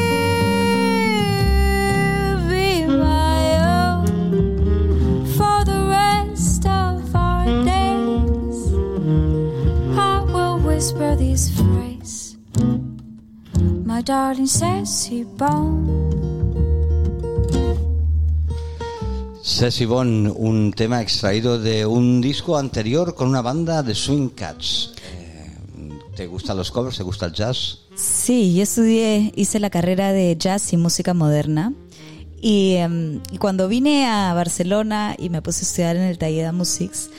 be 2.48 2.86
my 2.86 3.58
own 3.74 4.06
for 5.36 5.64
the 5.64 5.80
rest 5.90 6.64
of 6.66 7.16
our 7.16 7.46
days. 7.64 8.72
I 9.98 10.22
will 10.32 10.60
whisper 10.60 11.16
this 11.16 11.50
phrase, 11.50 12.36
my 13.84 14.02
darling 14.02 14.46
sassy 14.46 15.24
bone. 15.24 16.43
Bone, 19.86 20.30
un 20.30 20.72
tema 20.72 21.02
extraído 21.02 21.58
de 21.58 21.84
un 21.84 22.22
disco 22.22 22.56
anterior 22.56 23.14
con 23.14 23.28
una 23.28 23.42
banda 23.42 23.82
de 23.82 23.94
Swing 23.94 24.30
Cats. 24.30 24.94
Eh, 25.12 25.90
¿Te 26.16 26.26
gustan 26.26 26.56
los 26.56 26.70
covers? 26.70 26.96
¿Te 26.96 27.02
gusta 27.02 27.26
el 27.26 27.34
jazz? 27.34 27.80
Sí, 27.94 28.54
yo 28.54 28.62
estudié, 28.62 29.32
hice 29.36 29.60
la 29.60 29.68
carrera 29.68 30.12
de 30.12 30.34
jazz 30.38 30.72
y 30.72 30.78
música 30.78 31.12
moderna. 31.12 31.74
Y, 32.40 32.78
y 33.30 33.38
cuando 33.38 33.68
vine 33.68 34.06
a 34.06 34.32
Barcelona 34.32 35.14
y 35.18 35.28
me 35.28 35.42
puse 35.42 35.60
a 35.60 35.68
estudiar 35.68 35.96
en 35.96 36.02
el 36.02 36.16
taller 36.16 36.46
de 36.46 36.52
Musics, 36.52 37.10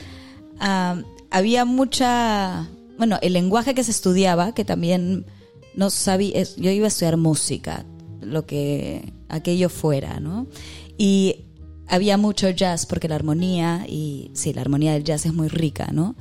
ah, 0.58 1.00
había 1.30 1.64
mucha, 1.64 2.68
bueno, 2.98 3.18
el 3.22 3.34
lenguaje 3.34 3.72
que 3.72 3.84
se 3.84 3.92
estudiaba, 3.92 4.52
que 4.52 4.64
también 4.64 5.26
no 5.76 5.90
sabía, 5.90 6.42
yo 6.56 6.70
iba 6.72 6.86
a 6.86 6.88
estudiar 6.88 7.18
música, 7.18 7.86
lo 8.20 8.46
que 8.46 9.12
aquello 9.28 9.68
fuera, 9.68 10.18
¿no? 10.18 10.48
Y 10.98 11.35
había 11.88 12.16
mucho 12.16 12.50
jazz 12.50 12.86
porque 12.86 13.08
la 13.08 13.14
armonía, 13.14 13.84
y 13.88 14.30
sí, 14.34 14.52
la 14.52 14.60
armonía 14.62 14.92
del 14.92 15.04
jazz 15.04 15.26
es 15.26 15.34
muy 15.34 15.48
rica, 15.48 15.88
¿no? 15.92 16.14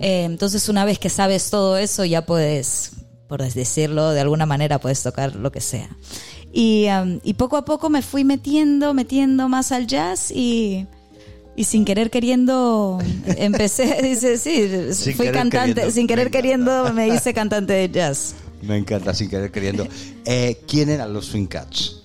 Eh, 0.00 0.24
entonces 0.24 0.68
una 0.68 0.84
vez 0.84 0.98
que 0.98 1.08
sabes 1.10 1.50
todo 1.50 1.76
eso 1.76 2.04
ya 2.04 2.24
puedes, 2.26 2.92
por 3.28 3.42
decirlo 3.42 4.10
de 4.10 4.20
alguna 4.20 4.46
manera, 4.46 4.78
puedes 4.78 5.02
tocar 5.02 5.36
lo 5.36 5.52
que 5.52 5.60
sea. 5.60 5.88
Y, 6.52 6.86
um, 6.88 7.18
y 7.22 7.34
poco 7.34 7.56
a 7.56 7.64
poco 7.64 7.88
me 7.88 8.02
fui 8.02 8.24
metiendo, 8.24 8.94
metiendo 8.94 9.48
más 9.48 9.72
al 9.72 9.86
jazz 9.86 10.30
y... 10.30 10.86
Y 11.54 11.64
sin 11.64 11.84
querer 11.84 12.10
queriendo 12.10 12.98
empecé, 13.26 14.00
dice, 14.02 14.38
sí, 14.38 14.94
Sin 14.94 15.14
fui 15.14 15.30
cantante, 15.30 15.74
queriendo. 15.74 15.90
sin 15.90 16.06
querer 16.06 16.24
Me 16.26 16.30
queriendo 16.30 16.92
me 16.94 17.08
hice 17.08 17.34
cantante 17.34 17.74
de 17.74 17.90
jazz. 17.90 18.36
Me 18.62 18.78
encanta, 18.78 19.12
sin 19.12 19.28
querer 19.28 19.50
queriendo. 19.50 19.86
Eh, 20.24 20.62
¿Quién 20.66 20.88
eran 20.88 21.12
los 21.12 21.26
Swing 21.26 21.46
Cats? 21.46 22.01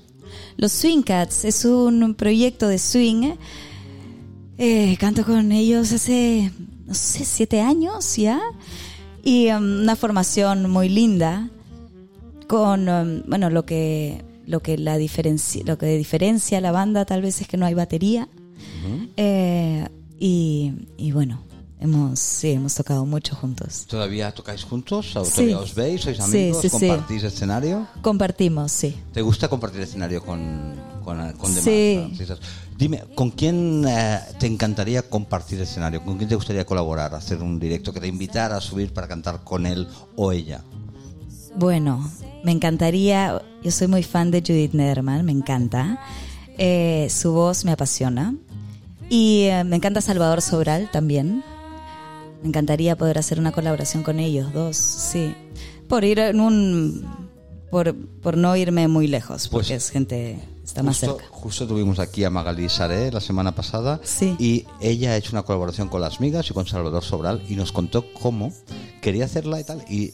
Los 0.58 0.72
Swing 0.72 1.04
Cats 1.04 1.46
es 1.46 1.66
un 1.66 2.16
proyecto 2.16 2.68
de 2.68 2.80
swing. 2.80 3.36
Eh, 4.58 4.98
canto 5.00 5.24
con 5.24 5.52
ellos 5.52 5.92
hace, 5.94 6.52
no 6.88 6.96
sé, 6.96 7.26
siete 7.26 7.62
años 7.62 8.16
ya. 8.16 8.42
Y 9.24 9.52
um, 9.52 9.82
una 9.82 9.96
formación 9.96 10.68
muy 10.70 10.90
linda. 10.90 11.50
Con, 12.48 12.90
um, 12.90 13.22
bueno, 13.28 13.52
lo 13.52 13.66
que, 13.66 14.24
lo 14.48 14.62
que 14.62 14.80
la 14.80 14.98
diferencia, 14.98 15.62
lo 15.64 15.78
que 15.78 15.96
diferencia 15.96 16.58
a 16.58 16.62
la 16.62 16.72
banda 16.72 17.06
tal 17.06 17.22
vez 17.22 17.40
es 17.40 17.48
que 17.48 17.58
no 17.58 17.68
hay 17.68 17.76
batería. 17.76 18.28
Eh, 19.16 19.88
y, 20.20 20.72
y 20.98 21.12
bueno, 21.12 21.44
hemos, 21.80 22.20
sí, 22.20 22.52
hemos 22.52 22.74
tocado 22.76 23.06
mucho 23.06 23.36
juntos. 23.36 23.86
¿Todavía 23.88 24.32
tocáis 24.34 24.64
juntos? 24.64 25.16
¿O 25.16 25.26
Sí. 25.26 25.32
¿Todavía 25.36 25.60
os 25.60 25.76
veis? 25.76 26.02
¿Sois 26.02 26.18
Sí, 26.18 26.24
amigos? 26.24 26.62
sí, 26.62 26.70
sí. 26.70 26.88
¿Compartís 26.88 27.24
escenario? 27.24 27.88
Compartimos, 28.02 28.72
sí. 28.72 28.96
¿Te 29.14 29.22
gusta 29.22 29.48
compartir 29.48 29.82
escenario 29.82 30.24
con, 30.24 30.76
con, 31.04 31.18
con 31.34 31.50
demás 31.52 31.64
Sí. 31.64 32.10
artistas? 32.12 32.40
Dime, 32.78 33.04
¿con 33.16 33.32
quién 33.32 33.86
eh, 33.88 34.20
te 34.40 34.46
encantaría 34.48 35.02
compartir 35.10 35.60
escenario? 35.62 36.04
¿Con 36.04 36.18
quién 36.18 36.30
te 36.30 36.36
gustaría 36.36 36.66
colaborar? 36.66 37.16
Hacer 37.16 37.42
un 37.42 37.60
directo 37.60 37.92
que 37.92 38.00
te 38.00 38.08
invitara 38.08 38.58
a 38.58 38.62
subir 38.62 38.94
para 38.94 39.08
cantar 39.08 39.44
con 39.44 39.66
él 39.66 39.88
o 40.16 40.32
ella. 40.32 40.62
Bueno, 41.56 42.08
me 42.44 42.52
encantaría, 42.52 43.42
yo 43.64 43.72
soy 43.72 43.88
muy 43.88 44.04
fan 44.04 44.30
de 44.30 44.42
Judith 44.42 44.74
Nederman, 44.74 45.26
me 45.26 45.32
encanta. 45.32 46.00
Eh, 46.60 47.08
su 47.10 47.32
voz 47.32 47.66
me 47.66 47.72
apasiona. 47.72 48.36
Y 49.10 49.44
eh, 49.44 49.64
me 49.64 49.78
encanta 49.78 50.02
Salvador 50.02 50.42
Sobral 50.42 50.90
también. 50.92 51.44
Me 52.42 52.50
encantaría 52.50 52.96
poder 52.98 53.18
hacer 53.18 53.40
una 53.40 53.52
colaboración 53.52 54.04
con 54.04 54.20
ellos 54.20 54.54
dos, 54.54 54.76
sí. 54.78 55.34
Por 55.88 56.04
ir 56.04 56.20
en 56.20 56.40
un... 56.40 57.28
Por, 57.72 57.94
por 58.22 58.38
no 58.38 58.56
irme 58.56 58.88
muy 58.88 59.08
lejos, 59.08 59.48
porque 59.50 59.68
Pues, 59.70 59.86
es 59.86 59.90
gente... 59.92 60.40
Está 60.64 60.84
más 60.84 61.00
Justo, 61.00 61.18
cerca. 61.18 61.30
justo 61.32 61.66
tuvimos 61.68 61.98
aquí 62.00 62.26
a 62.26 62.30
Magali 62.30 62.68
Saré 62.68 63.10
la 63.10 63.22
semana 63.22 63.56
pasada 63.56 64.02
Sí. 64.04 64.36
y 64.38 64.66
ella 64.82 65.12
ha 65.12 65.16
hecho 65.16 65.32
una 65.32 65.44
colaboración 65.44 65.88
con 65.88 66.02
Las 66.02 66.20
Migas 66.20 66.50
y 66.50 66.54
con 66.54 66.68
Salvador 66.68 67.06
Sobral 67.06 67.42
y 67.48 67.56
nos 67.56 67.72
contó 67.72 68.04
cómo 68.14 68.52
quería 69.02 69.24
hacerla 69.24 69.62
y 69.62 69.64
tal 69.64 69.86
y 69.90 70.04
eh, 70.08 70.14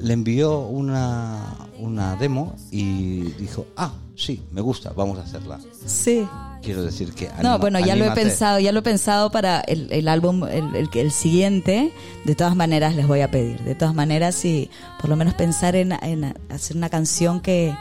le 0.00 0.12
envió 0.12 0.58
una, 0.60 1.66
una 1.78 2.16
demo 2.16 2.54
y 2.70 3.22
dijo, 3.38 3.64
ah, 3.78 3.92
sí, 4.16 4.42
me 4.52 4.60
gusta, 4.60 4.92
vamos 4.94 5.18
a 5.18 5.22
hacerla. 5.22 5.58
Sí. 5.86 6.26
Quiero 6.62 6.82
decir 6.82 7.12
que... 7.14 7.26
No, 7.28 7.32
anima- 7.52 7.56
bueno, 7.58 7.78
ya 7.80 7.94
lo 7.96 8.04
he 8.04 8.08
anímate. 8.08 8.20
pensado, 8.22 8.58
ya 8.58 8.72
lo 8.72 8.80
he 8.80 8.82
pensado 8.82 9.30
para 9.30 9.60
el, 9.60 9.90
el 9.92 10.08
álbum, 10.08 10.44
el, 10.44 10.74
el, 10.74 10.88
el 10.92 11.12
siguiente. 11.12 11.92
De 12.24 12.34
todas 12.34 12.54
maneras 12.56 12.94
les 12.96 13.06
voy 13.06 13.20
a 13.20 13.30
pedir. 13.30 13.60
De 13.62 13.74
todas 13.74 13.94
maneras, 13.94 14.34
sí, 14.34 14.70
por 15.00 15.08
lo 15.08 15.16
menos 15.16 15.34
pensar 15.34 15.76
en, 15.76 15.92
en 16.02 16.34
hacer 16.50 16.76
una 16.76 16.88
canción 16.90 17.40
que, 17.40 17.74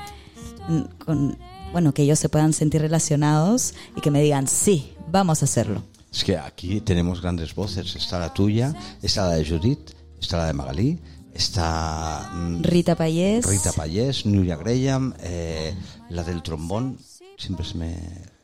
con, 1.06 1.38
bueno, 1.72 1.94
que 1.94 2.04
ellos 2.04 2.20
se 2.20 2.30
puedan 2.30 2.54
sentir 2.54 2.82
relacionados 2.82 3.74
y 3.96 4.02
que 4.02 4.12
me 4.12 4.22
digan, 4.22 4.48
sí, 4.48 4.94
vamos 5.12 5.42
a 5.42 5.46
hacerlo. 5.46 5.84
Es 6.14 6.24
que 6.24 6.38
aquí 6.38 6.80
tenemos 6.82 7.22
grandes 7.22 7.54
voces. 7.54 7.96
Está 7.96 8.20
la 8.20 8.34
tuya, 8.34 8.74
está 9.02 9.28
la 9.28 9.36
de 9.36 9.46
Judith, 9.46 9.92
está 10.20 10.38
la 10.38 10.46
de 10.48 10.54
Magalí, 10.54 11.00
está 11.34 12.30
mm, 12.34 12.64
Rita 12.64 12.96
Payés. 12.96 13.46
Rita 13.46 13.72
Payés, 13.74 14.26
Nuria 14.26 14.56
Graham, 14.56 15.14
eh, 15.20 15.76
la 16.10 16.24
del 16.24 16.42
trombón, 16.44 16.98
siempre 17.38 17.66
se 17.66 17.76
me... 17.76 18.37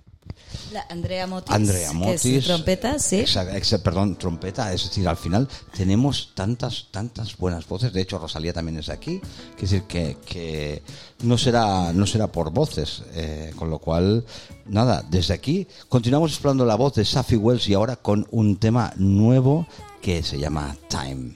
la 0.74 0.86
Andrea 0.90 1.28
Motis. 1.28 1.54
Andrea 1.56 1.88
que 1.90 1.94
Motis. 1.96 2.26
es 2.26 2.46
trompeta, 2.46 3.00
sí. 3.00 3.18
Exa- 3.22 3.54
exa- 3.54 3.82
perdón, 3.82 4.16
trompeta. 4.18 4.74
Es 4.74 4.84
decir, 4.84 5.08
al 5.08 5.18
final 5.18 5.48
tenemos 5.76 6.32
tantas, 6.34 6.88
tantas 6.92 7.38
buenas 7.38 7.68
voces. 7.68 7.94
De 7.94 8.02
hecho, 8.02 8.18
Rosalía 8.20 8.52
también 8.54 8.78
es 8.80 8.90
aquí. 8.90 9.22
Es 9.56 9.62
decir, 9.70 9.84
que, 9.84 10.18
que 10.26 10.84
no 11.24 11.38
será, 11.38 11.94
no 11.94 12.06
será 12.06 12.28
por 12.28 12.52
voces. 12.52 13.04
eh, 13.14 13.54
con 13.56 13.70
lo 13.70 13.80
cual, 13.80 14.26
nada, 14.66 15.04
desde 15.10 15.34
aquí 15.34 15.68
continuamos 15.88 16.32
explorando 16.32 16.66
la 16.66 16.76
voz 16.76 16.96
de 16.96 17.06
Safi 17.06 17.36
Wells 17.36 17.68
y 17.70 17.74
ahora 17.76 17.96
con 17.96 18.28
un 18.32 18.58
tema 18.58 18.92
nuevo 18.98 19.68
que 20.02 20.24
se 20.24 20.40
llama 20.40 20.76
Time. 20.90 21.36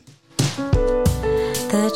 that 1.69 1.93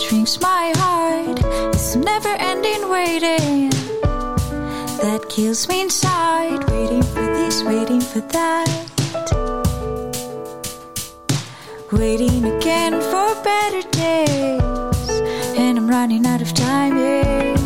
that 5.01 5.27
kills 5.29 5.67
me 5.67 5.81
inside. 5.81 6.69
Waiting 6.69 7.01
for 7.01 7.25
this, 7.37 7.63
waiting 7.63 8.01
for 8.01 8.19
that. 8.19 8.69
Waiting 11.91 12.45
again 12.45 12.93
for 13.01 13.35
better 13.43 13.81
days. 13.89 15.09
And 15.57 15.77
I'm 15.77 15.89
running 15.89 16.25
out 16.25 16.41
of 16.41 16.53
time, 16.53 16.97
yeah. 16.97 17.60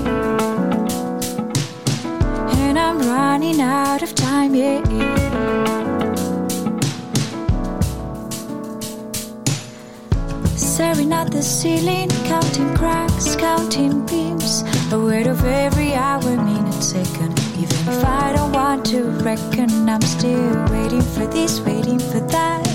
The 11.35 11.43
ceiling, 11.43 12.07
counting 12.23 12.73
cracks, 12.75 13.35
counting 13.35 14.05
beams. 14.05 14.63
Aware 14.93 15.29
of 15.29 15.43
every 15.43 15.93
hour, 15.93 16.37
minute, 16.37 16.81
second. 16.81 17.37
Even 17.57 17.75
if 17.93 18.05
I 18.05 18.31
don't 18.33 18.53
want 18.53 18.85
to 18.87 19.09
reckon, 19.19 19.89
I'm 19.89 20.01
still 20.01 20.55
waiting 20.71 21.01
for 21.01 21.27
this, 21.27 21.59
waiting 21.59 21.99
for 21.99 22.21
that. 22.35 22.65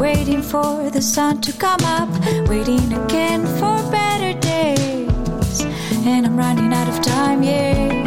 Waiting 0.00 0.42
for 0.42 0.90
the 0.90 1.00
sun 1.00 1.40
to 1.42 1.52
come 1.52 1.84
up, 1.84 2.08
waiting 2.48 2.92
again 2.92 3.46
for 3.58 3.76
better 3.92 4.36
days. 4.40 5.60
And 6.04 6.26
I'm 6.26 6.36
running 6.36 6.72
out 6.72 6.88
of 6.88 7.00
time, 7.02 7.44
yeah. 7.44 8.04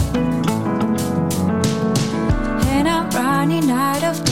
And 2.75 2.85
I'm 2.87 3.09
running 3.11 3.71
out 3.71 4.03
of 4.03 4.17
time, 4.25 4.28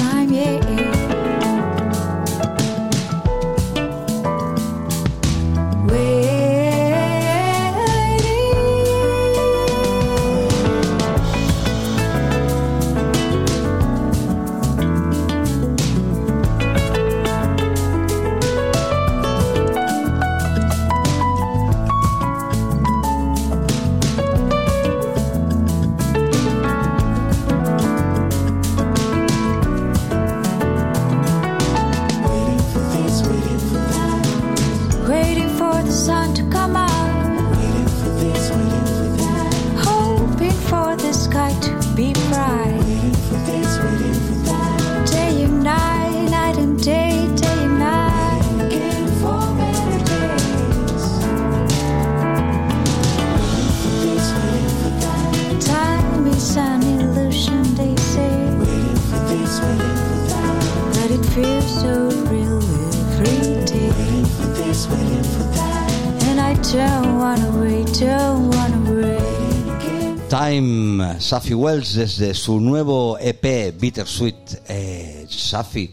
Time, 70.29 71.21
Safi 71.21 71.53
Wells 71.53 71.93
desde 71.93 72.33
su 72.33 72.59
nuevo 72.59 73.17
EP 73.17 73.73
Bittersweet. 73.79 74.35
Eh, 74.67 75.25
Safi, 75.29 75.89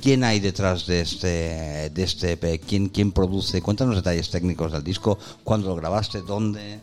¿quién 0.00 0.22
hay 0.22 0.38
detrás 0.38 0.86
de 0.86 1.00
este, 1.00 1.90
de 1.90 2.02
este 2.02 2.32
EP? 2.32 2.60
¿Quién, 2.64 2.88
¿Quién 2.90 3.10
produce? 3.10 3.60
Cuéntanos 3.60 3.96
detalles 3.96 4.30
técnicos 4.30 4.70
del 4.70 4.84
disco. 4.84 5.18
¿Cuándo 5.42 5.68
lo 5.68 5.74
grabaste? 5.74 6.20
¿Dónde? 6.20 6.78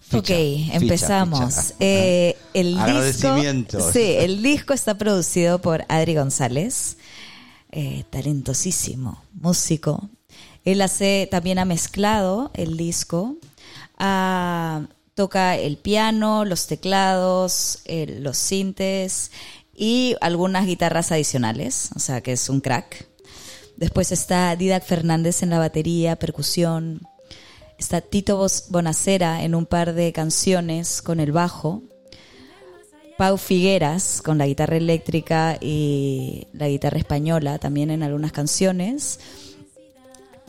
Ficha, 0.00 0.18
ok, 0.18 0.24
ficha, 0.26 0.74
empezamos. 0.76 1.54
ficha. 1.54 1.74
Eh, 1.80 2.36
el 2.54 2.76
disco, 2.76 3.90
sí, 3.92 4.14
el 4.18 4.42
disco 4.42 4.72
está 4.72 4.96
producido 4.96 5.60
por 5.60 5.84
Adri 5.88 6.14
González, 6.14 6.96
eh, 7.72 8.04
talentosísimo 8.08 9.22
músico. 9.34 10.08
Él 10.64 10.80
hace, 10.80 11.28
también 11.30 11.58
ha 11.58 11.66
mezclado 11.66 12.50
el 12.54 12.78
disco, 12.78 13.36
ah, 13.98 14.86
toca 15.16 15.56
el 15.56 15.78
piano, 15.78 16.44
los 16.44 16.66
teclados, 16.66 17.80
los 17.86 18.36
sintes 18.36 19.32
y 19.74 20.14
algunas 20.20 20.66
guitarras 20.66 21.10
adicionales, 21.10 21.88
o 21.96 21.98
sea 21.98 22.20
que 22.20 22.32
es 22.32 22.48
un 22.50 22.60
crack. 22.60 23.08
Después 23.76 24.12
está 24.12 24.54
Didac 24.56 24.84
Fernández 24.84 25.42
en 25.42 25.50
la 25.50 25.58
batería, 25.58 26.16
percusión. 26.16 27.00
Está 27.78 28.02
Tito 28.02 28.46
Bonacera 28.68 29.42
en 29.42 29.54
un 29.54 29.64
par 29.64 29.94
de 29.94 30.12
canciones 30.12 31.00
con 31.00 31.18
el 31.18 31.32
bajo. 31.32 31.82
Pau 33.16 33.38
Figueras 33.38 34.20
con 34.22 34.36
la 34.36 34.46
guitarra 34.46 34.76
eléctrica 34.76 35.56
y 35.58 36.46
la 36.52 36.68
guitarra 36.68 36.98
española 36.98 37.58
también 37.58 37.90
en 37.90 38.02
algunas 38.02 38.32
canciones. 38.32 39.18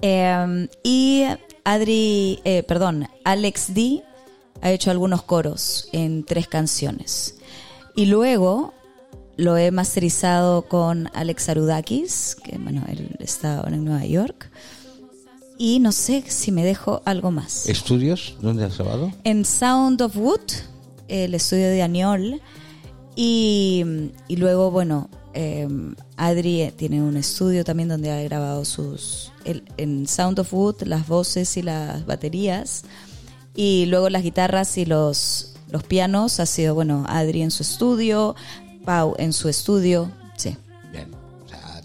Eh, 0.01 0.67
y 0.83 1.23
Adri, 1.63 2.41
eh, 2.43 2.63
perdón, 2.63 3.07
Alex 3.23 3.73
D 3.73 4.03
ha 4.61 4.71
hecho 4.71 4.91
algunos 4.91 5.23
coros 5.23 5.87
en 5.91 6.23
tres 6.23 6.47
canciones. 6.47 7.35
Y 7.95 8.05
luego 8.05 8.73
lo 9.37 9.57
he 9.57 9.71
masterizado 9.71 10.63
con 10.63 11.09
Alex 11.13 11.49
Arudakis, 11.49 12.35
que 12.43 12.57
bueno, 12.57 12.83
él 12.87 13.15
está 13.19 13.59
ahora 13.59 13.75
en 13.75 13.85
Nueva 13.85 14.05
York. 14.05 14.49
Y 15.59 15.79
no 15.79 15.91
sé 15.91 16.23
si 16.27 16.51
me 16.51 16.63
dejo 16.63 17.01
algo 17.05 17.31
más. 17.31 17.67
¿Estudios? 17.67 18.35
¿Dónde 18.41 18.63
has 18.65 18.77
grabado? 18.77 19.11
En 19.23 19.43
Sound 19.45 20.01
of 20.01 20.15
Wood, 20.15 20.41
el 21.07 21.33
estudio 21.33 21.67
de 21.69 21.81
Aniol. 21.81 22.41
Y, 23.15 23.83
y 24.27 24.35
luego, 24.35 24.69
bueno, 24.69 25.09
eh, 25.33 25.67
Adri 26.17 26.71
tiene 26.75 27.01
un 27.01 27.17
estudio 27.17 27.63
también 27.63 27.89
donde 27.89 28.11
ha 28.11 28.21
grabado 28.21 28.63
sus. 28.65 29.31
el- 29.45 29.63
en 29.77 30.07
Sound 30.07 30.39
of 30.39 30.53
Wood, 30.53 30.83
las 30.83 31.07
voces 31.07 31.57
y 31.57 31.63
las 31.63 32.05
baterías. 32.05 32.83
Y 33.57 33.87
luego 33.87 34.09
las 34.11 34.21
guitarras 34.21 34.77
y 34.77 34.85
los, 34.85 35.55
los 35.71 35.83
pianos 35.83 36.39
ha 36.39 36.45
sido, 36.45 36.75
bueno, 36.75 37.05
Adri 37.09 37.41
en 37.41 37.49
su 37.49 37.63
estudio, 37.63 38.35
Pau 38.85 39.15
en 39.17 39.33
su 39.33 39.49
estudio. 39.49 40.11
Sí. 40.37 40.55
Bien. 40.91 41.09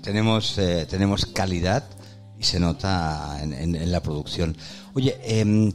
Tenemos, 0.03 0.59
eh, 0.59 0.87
tenemos 0.89 1.25
calidad 1.25 1.85
y 2.39 2.45
se 2.45 2.61
nota 2.61 3.39
en, 3.41 3.91
la 3.91 4.03
producción. 4.03 4.55
Oye, 4.93 5.19
em, 5.25 5.73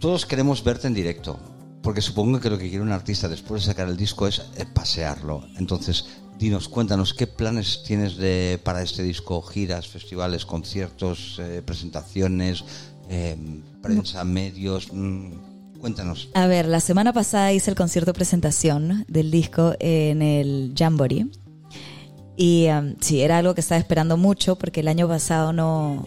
todos 0.00 0.24
queremos 0.24 0.64
verte 0.64 0.86
en 0.86 0.94
directo, 0.94 1.38
porque 1.82 2.00
supongo 2.00 2.40
que 2.40 2.48
lo 2.48 2.56
que 2.56 2.70
quiere 2.70 2.82
un 2.82 2.92
artista 2.92 3.28
después 3.28 3.62
de 3.62 3.72
sacar 3.72 3.88
el 3.88 3.98
disco 3.98 4.26
es 4.26 4.46
eh, 4.56 4.64
pasearlo. 4.64 5.46
Entonces, 5.58 6.06
dinos, 6.38 6.68
cuéntanos, 6.68 7.12
¿qué 7.12 7.26
planes 7.26 7.82
tienes 7.84 8.16
de, 8.16 8.58
para 8.64 8.80
este 8.80 9.02
disco? 9.02 9.42
¿Giras, 9.42 9.88
festivales, 9.88 10.46
conciertos, 10.46 11.38
eh, 11.38 11.62
presentaciones, 11.62 12.64
em, 13.08 13.62
prensa, 13.82 14.24
medios? 14.24 14.92
Mm, 14.92 15.32
cuéntanos. 15.80 16.28
A 16.34 16.46
ver, 16.46 16.66
la 16.66 16.80
semana 16.80 17.12
pasada 17.12 17.52
hice 17.52 17.70
el 17.70 17.76
concierto 17.76 18.12
presentación 18.12 19.04
del 19.08 19.30
disco 19.30 19.74
en 19.80 20.22
el 20.22 20.74
Jamboree. 20.76 21.26
Y 22.36 22.68
um, 22.68 22.94
sí, 23.00 23.20
era 23.20 23.38
algo 23.38 23.54
que 23.54 23.60
estaba 23.60 23.78
esperando 23.78 24.16
mucho 24.16 24.56
porque 24.56 24.80
el 24.80 24.88
año 24.88 25.08
pasado 25.08 25.52
no, 25.52 26.06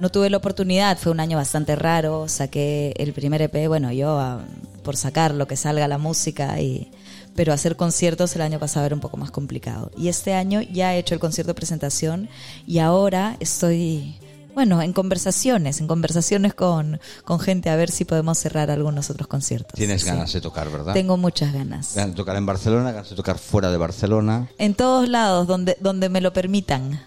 no 0.00 0.08
tuve 0.08 0.28
la 0.30 0.38
oportunidad. 0.38 0.98
Fue 0.98 1.12
un 1.12 1.20
año 1.20 1.36
bastante 1.36 1.76
raro. 1.76 2.26
Saqué 2.28 2.92
el 2.96 3.12
primer 3.12 3.42
EP, 3.42 3.68
bueno, 3.68 3.92
yo 3.92 4.40
por 4.82 4.96
sacar 4.96 5.34
lo 5.34 5.46
que 5.46 5.56
salga 5.56 5.86
la 5.86 5.98
música 5.98 6.60
y 6.60 6.90
pero 7.34 7.52
hacer 7.52 7.76
conciertos 7.76 8.34
el 8.36 8.42
año 8.42 8.58
pasado 8.58 8.86
era 8.86 8.94
un 8.94 9.00
poco 9.00 9.16
más 9.16 9.30
complicado. 9.30 9.90
Y 9.96 10.08
este 10.08 10.34
año 10.34 10.60
ya 10.60 10.94
he 10.94 10.98
hecho 10.98 11.14
el 11.14 11.20
concierto 11.20 11.54
presentación 11.54 12.28
y 12.66 12.78
ahora 12.78 13.36
estoy, 13.40 14.16
bueno, 14.54 14.82
en 14.82 14.92
conversaciones, 14.92 15.80
en 15.80 15.86
conversaciones 15.86 16.54
con, 16.54 17.00
con 17.24 17.38
gente 17.40 17.70
a 17.70 17.76
ver 17.76 17.90
si 17.90 18.04
podemos 18.04 18.38
cerrar 18.38 18.70
algunos 18.70 19.10
otros 19.10 19.28
conciertos. 19.28 19.74
Tienes 19.74 20.02
Sí. 20.02 20.08
ganas 20.08 20.32
de 20.32 20.40
tocar, 20.40 20.70
¿verdad? 20.70 20.92
Tengo 20.94 21.16
muchas 21.16 21.52
ganas. 21.52 21.94
Ganas 21.94 22.10
de 22.12 22.16
tocar 22.16 22.36
en 22.36 22.46
Barcelona, 22.46 22.92
ganas 22.92 23.10
de 23.10 23.16
tocar 23.16 23.38
fuera 23.38 23.70
de 23.70 23.76
Barcelona. 23.76 24.48
En 24.58 24.74
todos 24.74 25.08
lados 25.08 25.46
donde, 25.46 25.76
donde 25.80 26.08
me 26.08 26.20
lo 26.20 26.32
permitan. 26.32 27.00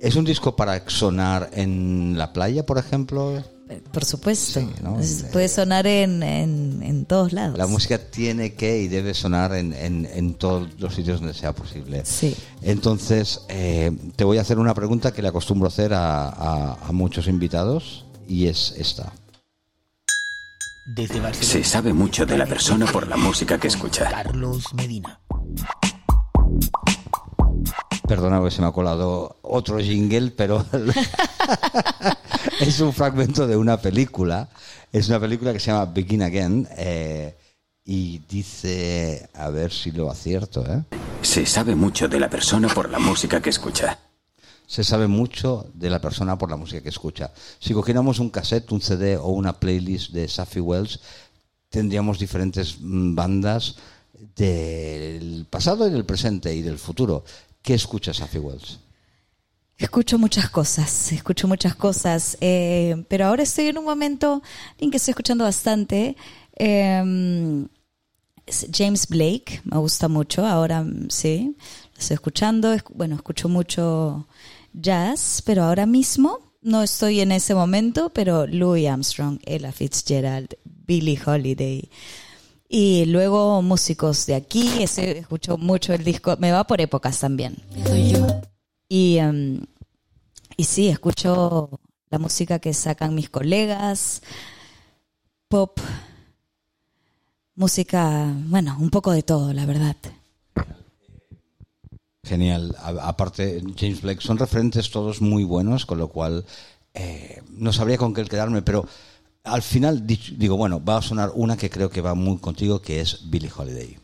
¿Es 0.00 0.14
un 0.16 0.24
disco 0.24 0.56
para 0.56 0.82
sonar 0.88 1.50
en 1.54 2.16
la 2.18 2.32
playa, 2.32 2.66
por 2.66 2.78
ejemplo? 2.78 3.42
Eh, 3.68 3.82
Por 3.92 4.04
supuesto. 4.04 4.60
Sí, 4.60 4.68
¿no? 4.82 5.00
Es- 5.00 5.22
Eh, 5.22 5.28
puede 5.32 5.48
sonar 5.48 5.86
en, 5.88 6.22
en, 6.22 6.82
en 6.84 7.04
todos 7.04 7.32
lados. 7.32 7.58
La 7.58 7.66
música 7.66 7.98
tiene 7.98 8.54
que 8.54 8.80
y 8.82 8.88
debe 8.88 9.12
sonar 9.12 9.54
en, 9.54 9.72
en- 9.72 10.06
en 10.06 10.34
todos 10.34 10.68
los 10.78 10.94
sitios 10.94 11.18
donde 11.20 11.34
sea 11.34 11.52
posible. 11.52 12.02
Sí. 12.04 12.36
Entonces, 12.62 13.40
eh, 13.48 13.90
te 14.14 14.22
voy 14.24 14.38
a 14.38 14.42
hacer 14.42 14.58
una 14.60 14.72
pregunta 14.74 15.12
que 15.12 15.20
le 15.22 15.28
acostumbro 15.28 15.66
a 15.66 15.68
hacer 15.70 15.92
a, 15.94 16.28
a- 16.28 16.74
a 16.88 16.92
muchos 16.92 17.26
invitados 17.26 18.04
y 18.28 18.46
es 18.46 18.72
esta. 18.76 19.12
Desde 20.94 21.18
Barcelona. 21.18 21.52
Se 21.52 21.64
sabe 21.64 21.92
mucho 21.92 22.24
de 22.24 22.38
la 22.38 22.46
persona 22.46 22.86
por 22.86 23.08
la 23.08 23.16
música 23.16 23.58
que 23.58 23.66
escucha. 23.66 24.08
Carlos 24.08 24.72
Medina. 24.74 25.18
Perdona 28.06 28.40
que 28.42 28.50
se 28.52 28.60
me 28.62 28.68
ha 28.68 28.72
colado 28.72 29.36
otro 29.42 29.78
jingle, 29.78 30.30
pero 30.30 30.64
es 32.60 32.78
un 32.80 32.92
fragmento 32.92 33.46
de 33.46 33.56
una 33.56 33.80
película. 33.80 34.48
Es 34.92 35.08
una 35.08 35.18
película 35.18 35.52
que 35.52 35.58
se 35.58 35.72
llama 35.72 35.86
Begin 35.86 36.22
Again 36.22 36.68
eh, 36.76 37.36
y 37.84 38.18
dice, 38.28 39.28
a 39.34 39.50
ver 39.50 39.72
si 39.72 39.90
lo 39.90 40.08
acierto, 40.08 40.64
¿eh? 40.64 40.84
Se 41.22 41.46
sabe 41.46 41.74
mucho 41.74 42.06
de 42.06 42.20
la 42.20 42.30
persona 42.30 42.68
por 42.68 42.88
la 42.90 43.00
música 43.00 43.40
que 43.40 43.50
escucha. 43.50 43.98
se 44.66 44.84
sabe 44.84 45.08
mucho 45.08 45.66
de 45.74 45.90
la 45.90 46.00
persona 46.00 46.38
por 46.38 46.50
la 46.50 46.56
música 46.56 46.80
que 46.80 46.88
escucha. 46.88 47.32
Si 47.58 47.74
cogiéramos 47.74 48.20
un 48.20 48.30
cassette, 48.30 48.70
un 48.70 48.80
CD 48.80 49.16
o 49.16 49.28
una 49.28 49.58
playlist 49.58 50.12
de 50.12 50.28
Safi 50.28 50.60
Wells, 50.60 51.00
tendríamos 51.70 52.18
diferentes 52.18 52.76
mm, 52.80 53.14
bandas 53.14 53.76
del 54.34 55.46
pasado 55.48 55.86
y 55.86 55.90
del 55.90 56.04
presente 56.04 56.54
y 56.54 56.62
del 56.62 56.78
futuro. 56.78 57.24
¿Qué 57.66 57.74
escucha 57.74 58.14
Safi 58.14 58.38
Wells? 58.38 58.78
Escucho 59.76 60.18
muchas 60.18 60.48
cosas, 60.50 61.10
escucho 61.10 61.48
muchas 61.48 61.74
cosas, 61.74 62.38
eh, 62.40 63.04
pero 63.08 63.26
ahora 63.26 63.42
estoy 63.42 63.66
en 63.66 63.78
un 63.78 63.84
momento 63.84 64.40
en 64.78 64.90
que 64.92 64.98
estoy 64.98 65.10
escuchando 65.12 65.42
bastante. 65.42 66.16
es 68.46 68.68
James 68.72 69.08
Blake, 69.08 69.60
me 69.64 69.78
gusta 69.78 70.06
mucho, 70.06 70.46
ahora 70.46 70.84
mm, 70.84 71.08
sí, 71.10 71.56
lo 71.94 71.98
estoy 71.98 72.14
escuchando. 72.14 72.72
esc- 72.72 72.92
Bueno, 72.94 73.16
escucho 73.16 73.48
mucho 73.48 74.28
jazz, 74.72 75.42
pero 75.44 75.64
ahora 75.64 75.86
mismo 75.86 76.38
no 76.62 76.82
estoy 76.84 77.18
en 77.20 77.32
ese 77.32 77.52
momento, 77.56 78.10
pero 78.10 78.46
Louis 78.46 78.88
Armstrong, 78.88 79.40
Ella 79.44 79.72
Fitzgerald, 79.72 80.54
Billie 80.64 81.18
Holiday. 81.26 81.90
Y 82.68 83.04
luego 83.06 83.62
músicos 83.62 84.26
de 84.26 84.34
aquí, 84.34 84.82
ese, 84.82 85.18
escucho 85.18 85.56
mucho 85.56 85.94
el 85.94 86.02
disco, 86.04 86.36
me 86.38 86.50
va 86.52 86.64
por 86.64 86.80
épocas 86.80 87.18
también. 87.20 87.56
Y, 88.88 89.18
em, 89.18 89.60
y 90.56 90.64
sí, 90.64 90.88
escucho 90.88 91.70
la 92.10 92.18
música 92.18 92.58
que 92.58 92.74
sacan 92.74 93.14
mis 93.14 93.30
colegas, 93.30 94.22
pop, 95.48 95.78
música, 97.54 98.32
bueno, 98.46 98.76
un 98.80 98.90
poco 98.90 99.12
de 99.12 99.22
todo, 99.22 99.52
la 99.52 99.64
verdad. 99.66 99.96
Genial. 102.24 102.74
A- 102.80 103.08
aparte, 103.08 103.62
James 103.78 104.02
Blake 104.02 104.20
son 104.20 104.38
referentes 104.38 104.90
todos 104.90 105.20
muy 105.20 105.44
buenos, 105.44 105.86
con 105.86 105.98
lo 105.98 106.08
cual 106.08 106.44
eh, 106.94 107.42
no 107.50 107.72
sabría 107.72 107.98
con 107.98 108.12
qué 108.14 108.24
quedarme, 108.24 108.62
pero 108.62 108.86
al 109.46 109.62
final 109.62 110.06
digo, 110.06 110.56
bueno, 110.56 110.82
va 110.84 110.98
a 110.98 111.02
sonar 111.02 111.32
una 111.34 111.56
que 111.56 111.70
creo 111.70 111.88
que 111.88 112.00
va 112.00 112.14
muy 112.14 112.38
contigo, 112.38 112.82
que 112.82 113.00
es 113.00 113.30
Billie 113.30 113.50
Holiday. 113.56 113.96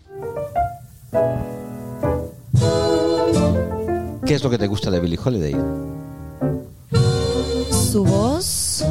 ¿Qué 4.24 4.35
es 4.35 4.42
lo 4.42 4.50
que 4.50 4.59
te 4.59 4.68
gusta 4.68 4.90
de 4.90 5.00
Billie 5.00 5.18
Holiday? 5.22 5.57
Su 7.90 8.05
voz 8.05 8.85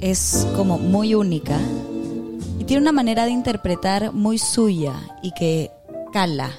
es 0.00 0.46
como 0.56 0.76
muy 0.78 1.14
única 1.14 1.58
y 2.58 2.64
tiene 2.64 2.82
una 2.82 2.92
manera 2.92 3.24
de 3.24 3.30
interpretar 3.30 4.12
muy 4.12 4.38
suya 4.38 4.94
y 5.22 5.32
que 5.32 5.70
cala, 6.12 6.50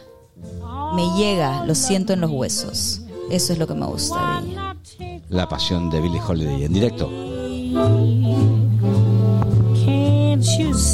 me 0.96 1.06
llega, 1.18 1.66
lo 1.66 1.76
siento 1.76 2.14
en 2.14 2.22
los 2.22 2.32
huesos. 2.32 3.02
Eso 3.30 3.52
es 3.52 3.60
lo 3.60 3.68
que 3.68 3.74
me 3.74 3.86
gusta 3.86 4.42
de 4.42 4.52
ella. 4.52 4.76
La 5.28 5.50
pasión 5.50 5.90
de 5.90 6.00
Billie 6.00 6.22
Holiday 6.26 6.64
en 6.64 6.74
directo. 6.74 7.12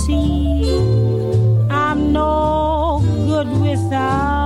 see. 0.06 0.78
I'm 1.70 2.12
no 2.12 3.02
good 3.28 3.50
without 3.62 4.43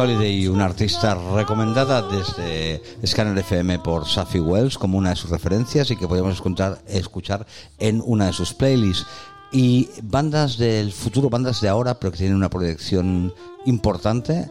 Holiday, 0.00 0.48
una 0.48 0.64
artista 0.64 1.14
recomendada 1.36 2.00
desde 2.00 2.80
Scanner 3.06 3.36
FM 3.36 3.80
por 3.80 4.08
Safi 4.08 4.40
Wells 4.40 4.78
como 4.78 4.96
una 4.96 5.10
de 5.10 5.16
sus 5.16 5.28
referencias 5.28 5.90
y 5.90 5.96
que 5.96 6.08
podemos 6.08 6.32
escuchar, 6.32 6.78
escuchar 6.88 7.46
en 7.78 8.02
una 8.06 8.28
de 8.28 8.32
sus 8.32 8.54
playlists. 8.54 9.06
Y 9.52 9.90
bandas 10.02 10.56
del 10.56 10.90
futuro, 10.90 11.28
bandas 11.28 11.60
de 11.60 11.68
ahora, 11.68 12.00
pero 12.00 12.12
que 12.12 12.16
tienen 12.16 12.36
una 12.36 12.48
proyección 12.48 13.34
importante. 13.66 14.50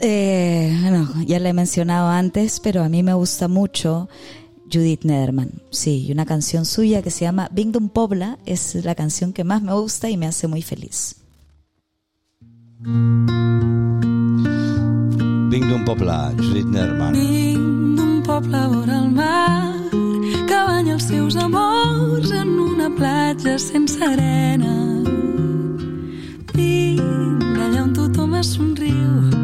Eh, 0.00 0.78
bueno, 0.82 1.08
ya 1.26 1.40
la 1.40 1.48
he 1.48 1.54
mencionado 1.54 2.08
antes, 2.08 2.60
pero 2.60 2.82
a 2.82 2.90
mí 2.90 3.02
me 3.02 3.14
gusta 3.14 3.48
mucho 3.48 4.10
Judith 4.70 5.04
Nederman. 5.04 5.62
Sí, 5.70 6.04
y 6.06 6.12
una 6.12 6.26
canción 6.26 6.66
suya 6.66 7.00
que 7.00 7.10
se 7.10 7.24
llama 7.24 7.48
Bingdom 7.52 7.88
Pobla 7.88 8.38
es 8.44 8.74
la 8.74 8.94
canción 8.94 9.32
que 9.32 9.44
más 9.44 9.62
me 9.62 9.72
gusta 9.72 10.10
y 10.10 10.18
me 10.18 10.26
hace 10.26 10.46
muy 10.46 10.60
feliz. 10.60 11.16
Bingdum 15.50 15.82
Popla, 15.84 16.30
Judith 16.38 16.70
Nerman. 16.70 17.12
Vinc 17.12 17.96
d'un 17.98 18.22
poble 18.22 18.60
vora 18.70 19.00
el 19.02 19.10
mar 19.10 19.74
que 20.46 20.54
banya 20.68 20.94
els 20.94 21.08
seus 21.10 21.34
amors 21.34 22.30
en 22.30 22.54
una 22.62 22.88
platja 22.94 23.58
sense 23.58 23.98
arena. 23.98 25.02
Vinc 26.54 27.42
d'allà 27.56 27.82
on 27.82 27.92
tothom 27.98 28.38
es 28.38 28.54
somriu, 28.54 29.37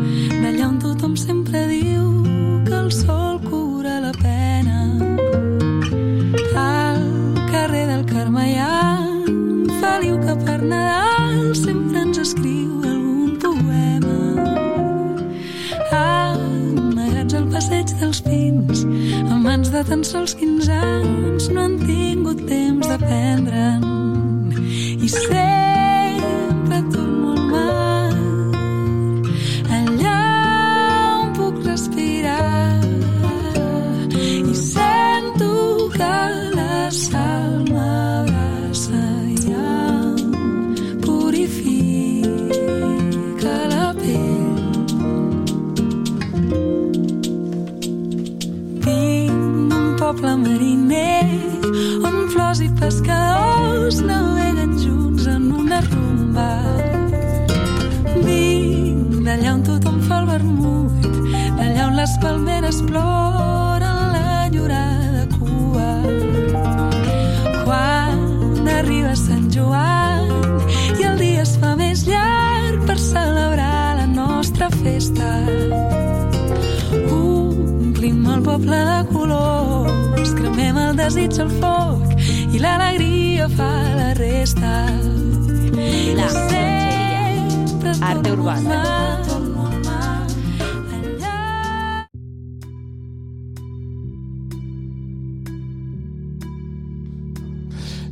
amb 19.54 19.62
mans 19.62 19.70
de 19.70 19.82
tan 19.86 20.02
sols 20.02 20.34
15 20.34 20.70
anys, 20.74 21.46
no 21.54 21.62
han 21.62 21.78
tingut 21.86 22.42
temps 22.50 22.90
d'aprendre'n. 22.90 23.93
Poble 50.04 50.36
mariner 50.36 51.24
on 52.04 52.16
flors 52.32 52.58
i 52.60 52.66
pescadors 52.80 54.02
naveguen 54.04 54.74
junts 54.82 55.24
en 55.32 55.46
una 55.60 55.78
rumba. 55.86 56.48
Vinc 58.26 59.14
d'allà 59.24 59.54
on 59.54 59.62
tothom 59.70 60.02
fa 60.04 60.18
el 60.20 60.28
vermut, 60.32 61.08
d'allà 61.56 61.88
on 61.88 61.96
les 62.02 62.18
palmeres 62.26 62.82
ploren 62.90 64.12
l'enyorada 64.18 65.24
cua. 65.38 65.90
Quan 67.64 68.70
arriba 68.76 69.16
Sant 69.24 69.48
Joan 69.56 70.28
i 71.00 71.08
el 71.14 71.16
dia 71.24 71.48
es 71.48 71.56
fa 71.64 71.72
més 71.80 72.04
llarg 72.12 72.84
per 72.84 73.00
celebrar 73.08 74.02
la 74.04 74.08
nostra 74.20 74.68
festa. 74.82 75.93
El 78.54 78.60
poble 78.60 78.76
de 78.86 79.06
colors, 79.10 80.28
cremem 80.38 80.76
el 80.78 80.98
desig 81.00 81.40
al 81.42 81.48
foc 81.58 82.12
i 82.54 82.60
l'alegria 82.62 83.48
fa 83.50 83.66
la 83.96 84.12
resta. 84.14 84.74
La 86.14 86.28
Sempre 86.30 87.96
Arte 87.98 88.30
urbana. 88.30 88.78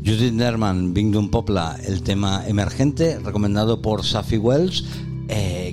Judith 0.03 0.35
Nerman, 0.35 0.93
Bingdum 0.93 1.31
Popla, 1.31 1.77
el 1.87 2.03
tema 2.03 2.43
emergente, 2.49 3.21
recomendado 3.21 3.81
por 3.81 4.05
Safi 4.05 4.39
Wells, 4.39 4.83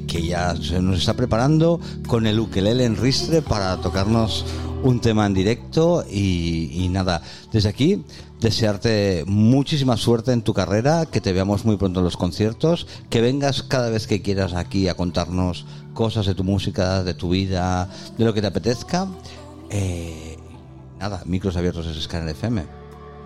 que 0.10 0.26
ya 0.26 0.56
se 0.56 0.82
nos 0.82 0.98
está 1.00 1.14
preparando 1.14 1.80
con 2.08 2.26
el 2.26 2.40
ukelele 2.40 2.84
en 2.84 2.98
ristre 2.98 3.42
para 3.42 3.78
tocarnos 3.78 4.44
un 4.84 5.00
tema 5.00 5.26
en 5.26 5.34
directo 5.34 6.04
y, 6.10 6.88
nada, 6.90 7.22
desde 7.54 7.70
aquí 7.70 8.04
desearte 8.42 9.24
muchísima 9.28 9.98
suerte 9.98 10.32
en 10.32 10.42
tu 10.42 10.54
carrera, 10.54 11.06
que 11.06 11.22
te 11.22 11.32
veamos 11.32 11.64
muy 11.64 11.78
pronto 11.78 12.00
en 12.00 12.06
los 12.06 12.18
conciertos, 12.18 12.88
que 13.10 13.22
vengas 13.22 13.62
cada 13.62 13.90
vez 13.90 14.08
que 14.08 14.22
quieras 14.22 14.54
aquí 14.54 14.88
a 14.88 14.96
contarnos 14.96 15.66
cosas 15.94 16.26
de 16.26 16.34
tu 16.34 16.44
música, 16.44 17.04
de 17.04 17.14
tu 17.14 17.30
vida, 17.30 17.90
de 18.18 18.26
lo 18.26 18.34
que 18.34 18.42
te 18.42 18.48
apetezca. 18.48 19.08
Eh, 19.70 20.38
nada, 21.00 21.22
micros 21.26 21.56
abiertos 21.56 21.86
es 21.86 22.02
Scanner 22.02 22.30
FM. 22.30 22.79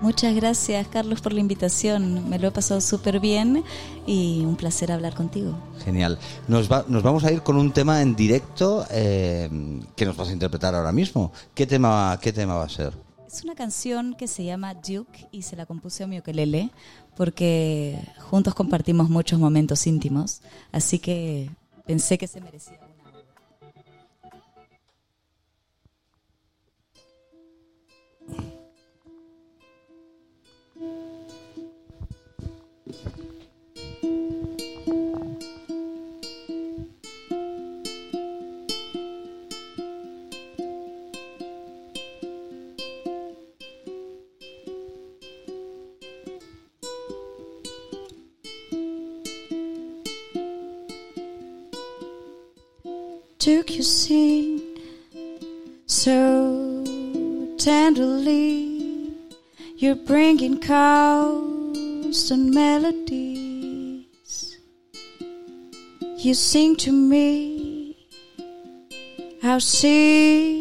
Muchas 0.03 0.35
gracias, 0.35 0.85
Carlos, 0.89 1.21
por 1.21 1.31
la 1.31 1.39
invitación. 1.39 2.29
Me 2.29 2.37
lo 2.37 2.49
he 2.49 2.51
pasado 2.51 2.81
súper 2.81 3.21
bien 3.21 3.63
y 4.05 4.43
un 4.43 4.57
placer 4.57 4.91
hablar 4.91 5.15
contigo. 5.15 5.55
Genial. 5.85 6.19
Nos, 6.49 6.69
va- 6.69 6.83
nos 6.89 7.03
vamos 7.03 7.23
a 7.23 7.31
ir 7.31 7.41
con 7.41 7.55
un 7.55 7.71
tema 7.71 8.01
en 8.01 8.13
directo 8.13 8.85
eh, 8.91 9.49
que 9.95 10.05
nos 10.05 10.17
vas 10.17 10.27
a 10.27 10.33
interpretar 10.33 10.75
ahora 10.75 10.91
mismo. 10.91 11.31
¿Qué 11.55 11.65
tema, 11.65 12.19
qué 12.21 12.33
tema 12.33 12.55
va 12.55 12.65
a 12.65 12.69
ser? 12.69 12.91
Es 13.25 13.45
una 13.45 13.55
canción 13.55 14.13
que 14.13 14.27
se 14.27 14.43
llama 14.43 14.73
Duke 14.73 15.27
y 15.31 15.43
se 15.43 15.55
la 15.55 15.65
compuse 15.65 16.03
a 16.03 16.07
mi 16.07 16.19
ukelele 16.19 16.69
porque 17.15 17.97
juntos 18.29 18.53
compartimos 18.55 19.09
muchos 19.09 19.39
momentos 19.39 19.87
íntimos, 19.87 20.41
así 20.73 20.99
que 20.99 21.49
pensé 21.87 22.17
que 22.17 22.27
se 22.27 22.41
merecía 22.41 22.77
Duke, 53.43 53.71
you 53.75 53.83
sing 53.83 54.61
so 55.85 56.81
tenderly. 57.57 59.11
You're 59.75 59.95
bringing 59.95 60.61
constant 60.61 62.53
melodies. 62.53 64.07
You 66.19 66.33
sing 66.33 66.77
to 66.77 66.93
me, 66.93 67.97
I'll 69.43 69.59
sing 69.59 70.52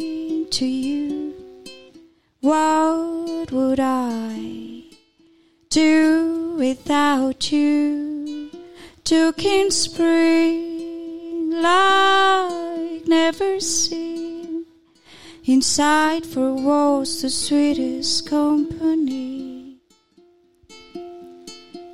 Inside 16.13 16.31
four 16.31 16.53
walls, 16.53 17.23
the 17.23 17.29
sweetest 17.31 18.29
company. 18.29 19.77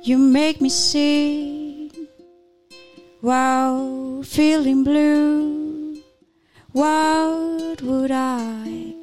You 0.02 0.18
make 0.18 0.60
me 0.60 0.68
sing 0.68 1.90
while 3.22 4.22
feeling 4.22 4.84
blue. 4.84 6.02
What 6.72 7.80
would 7.80 8.10
I 8.10 8.94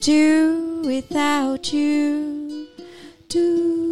do 0.00 0.82
without 0.84 1.72
you? 1.72 2.66
Do 3.28 3.89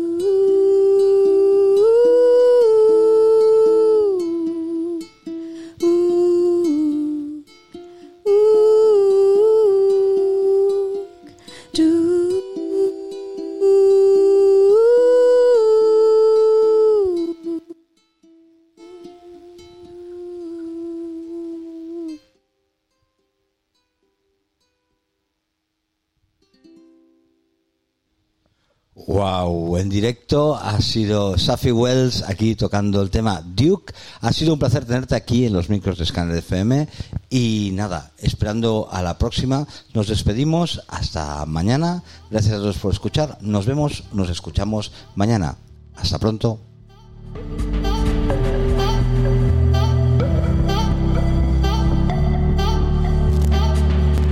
directo 29.98 30.54
ha 30.54 30.80
sido 30.80 31.36
Safi 31.36 31.72
Wells 31.72 32.22
aquí 32.22 32.54
tocando 32.54 33.02
el 33.02 33.10
tema 33.10 33.42
Duke. 33.44 33.92
Ha 34.20 34.32
sido 34.32 34.52
un 34.52 34.60
placer 34.60 34.84
tenerte 34.84 35.16
aquí 35.16 35.44
en 35.44 35.52
los 35.52 35.68
micros 35.70 35.98
de 35.98 36.06
Scanner 36.06 36.36
FM 36.36 36.86
y 37.30 37.70
nada, 37.72 38.12
esperando 38.18 38.86
a 38.92 39.02
la 39.02 39.18
próxima. 39.18 39.66
Nos 39.94 40.06
despedimos 40.06 40.82
hasta 40.86 41.44
mañana. 41.46 42.04
Gracias 42.30 42.54
a 42.54 42.58
todos 42.58 42.78
por 42.78 42.92
escuchar. 42.92 43.38
Nos 43.40 43.66
vemos, 43.66 44.04
nos 44.12 44.30
escuchamos 44.30 44.92
mañana. 45.16 45.56
Hasta 45.96 46.20
pronto. 46.20 46.67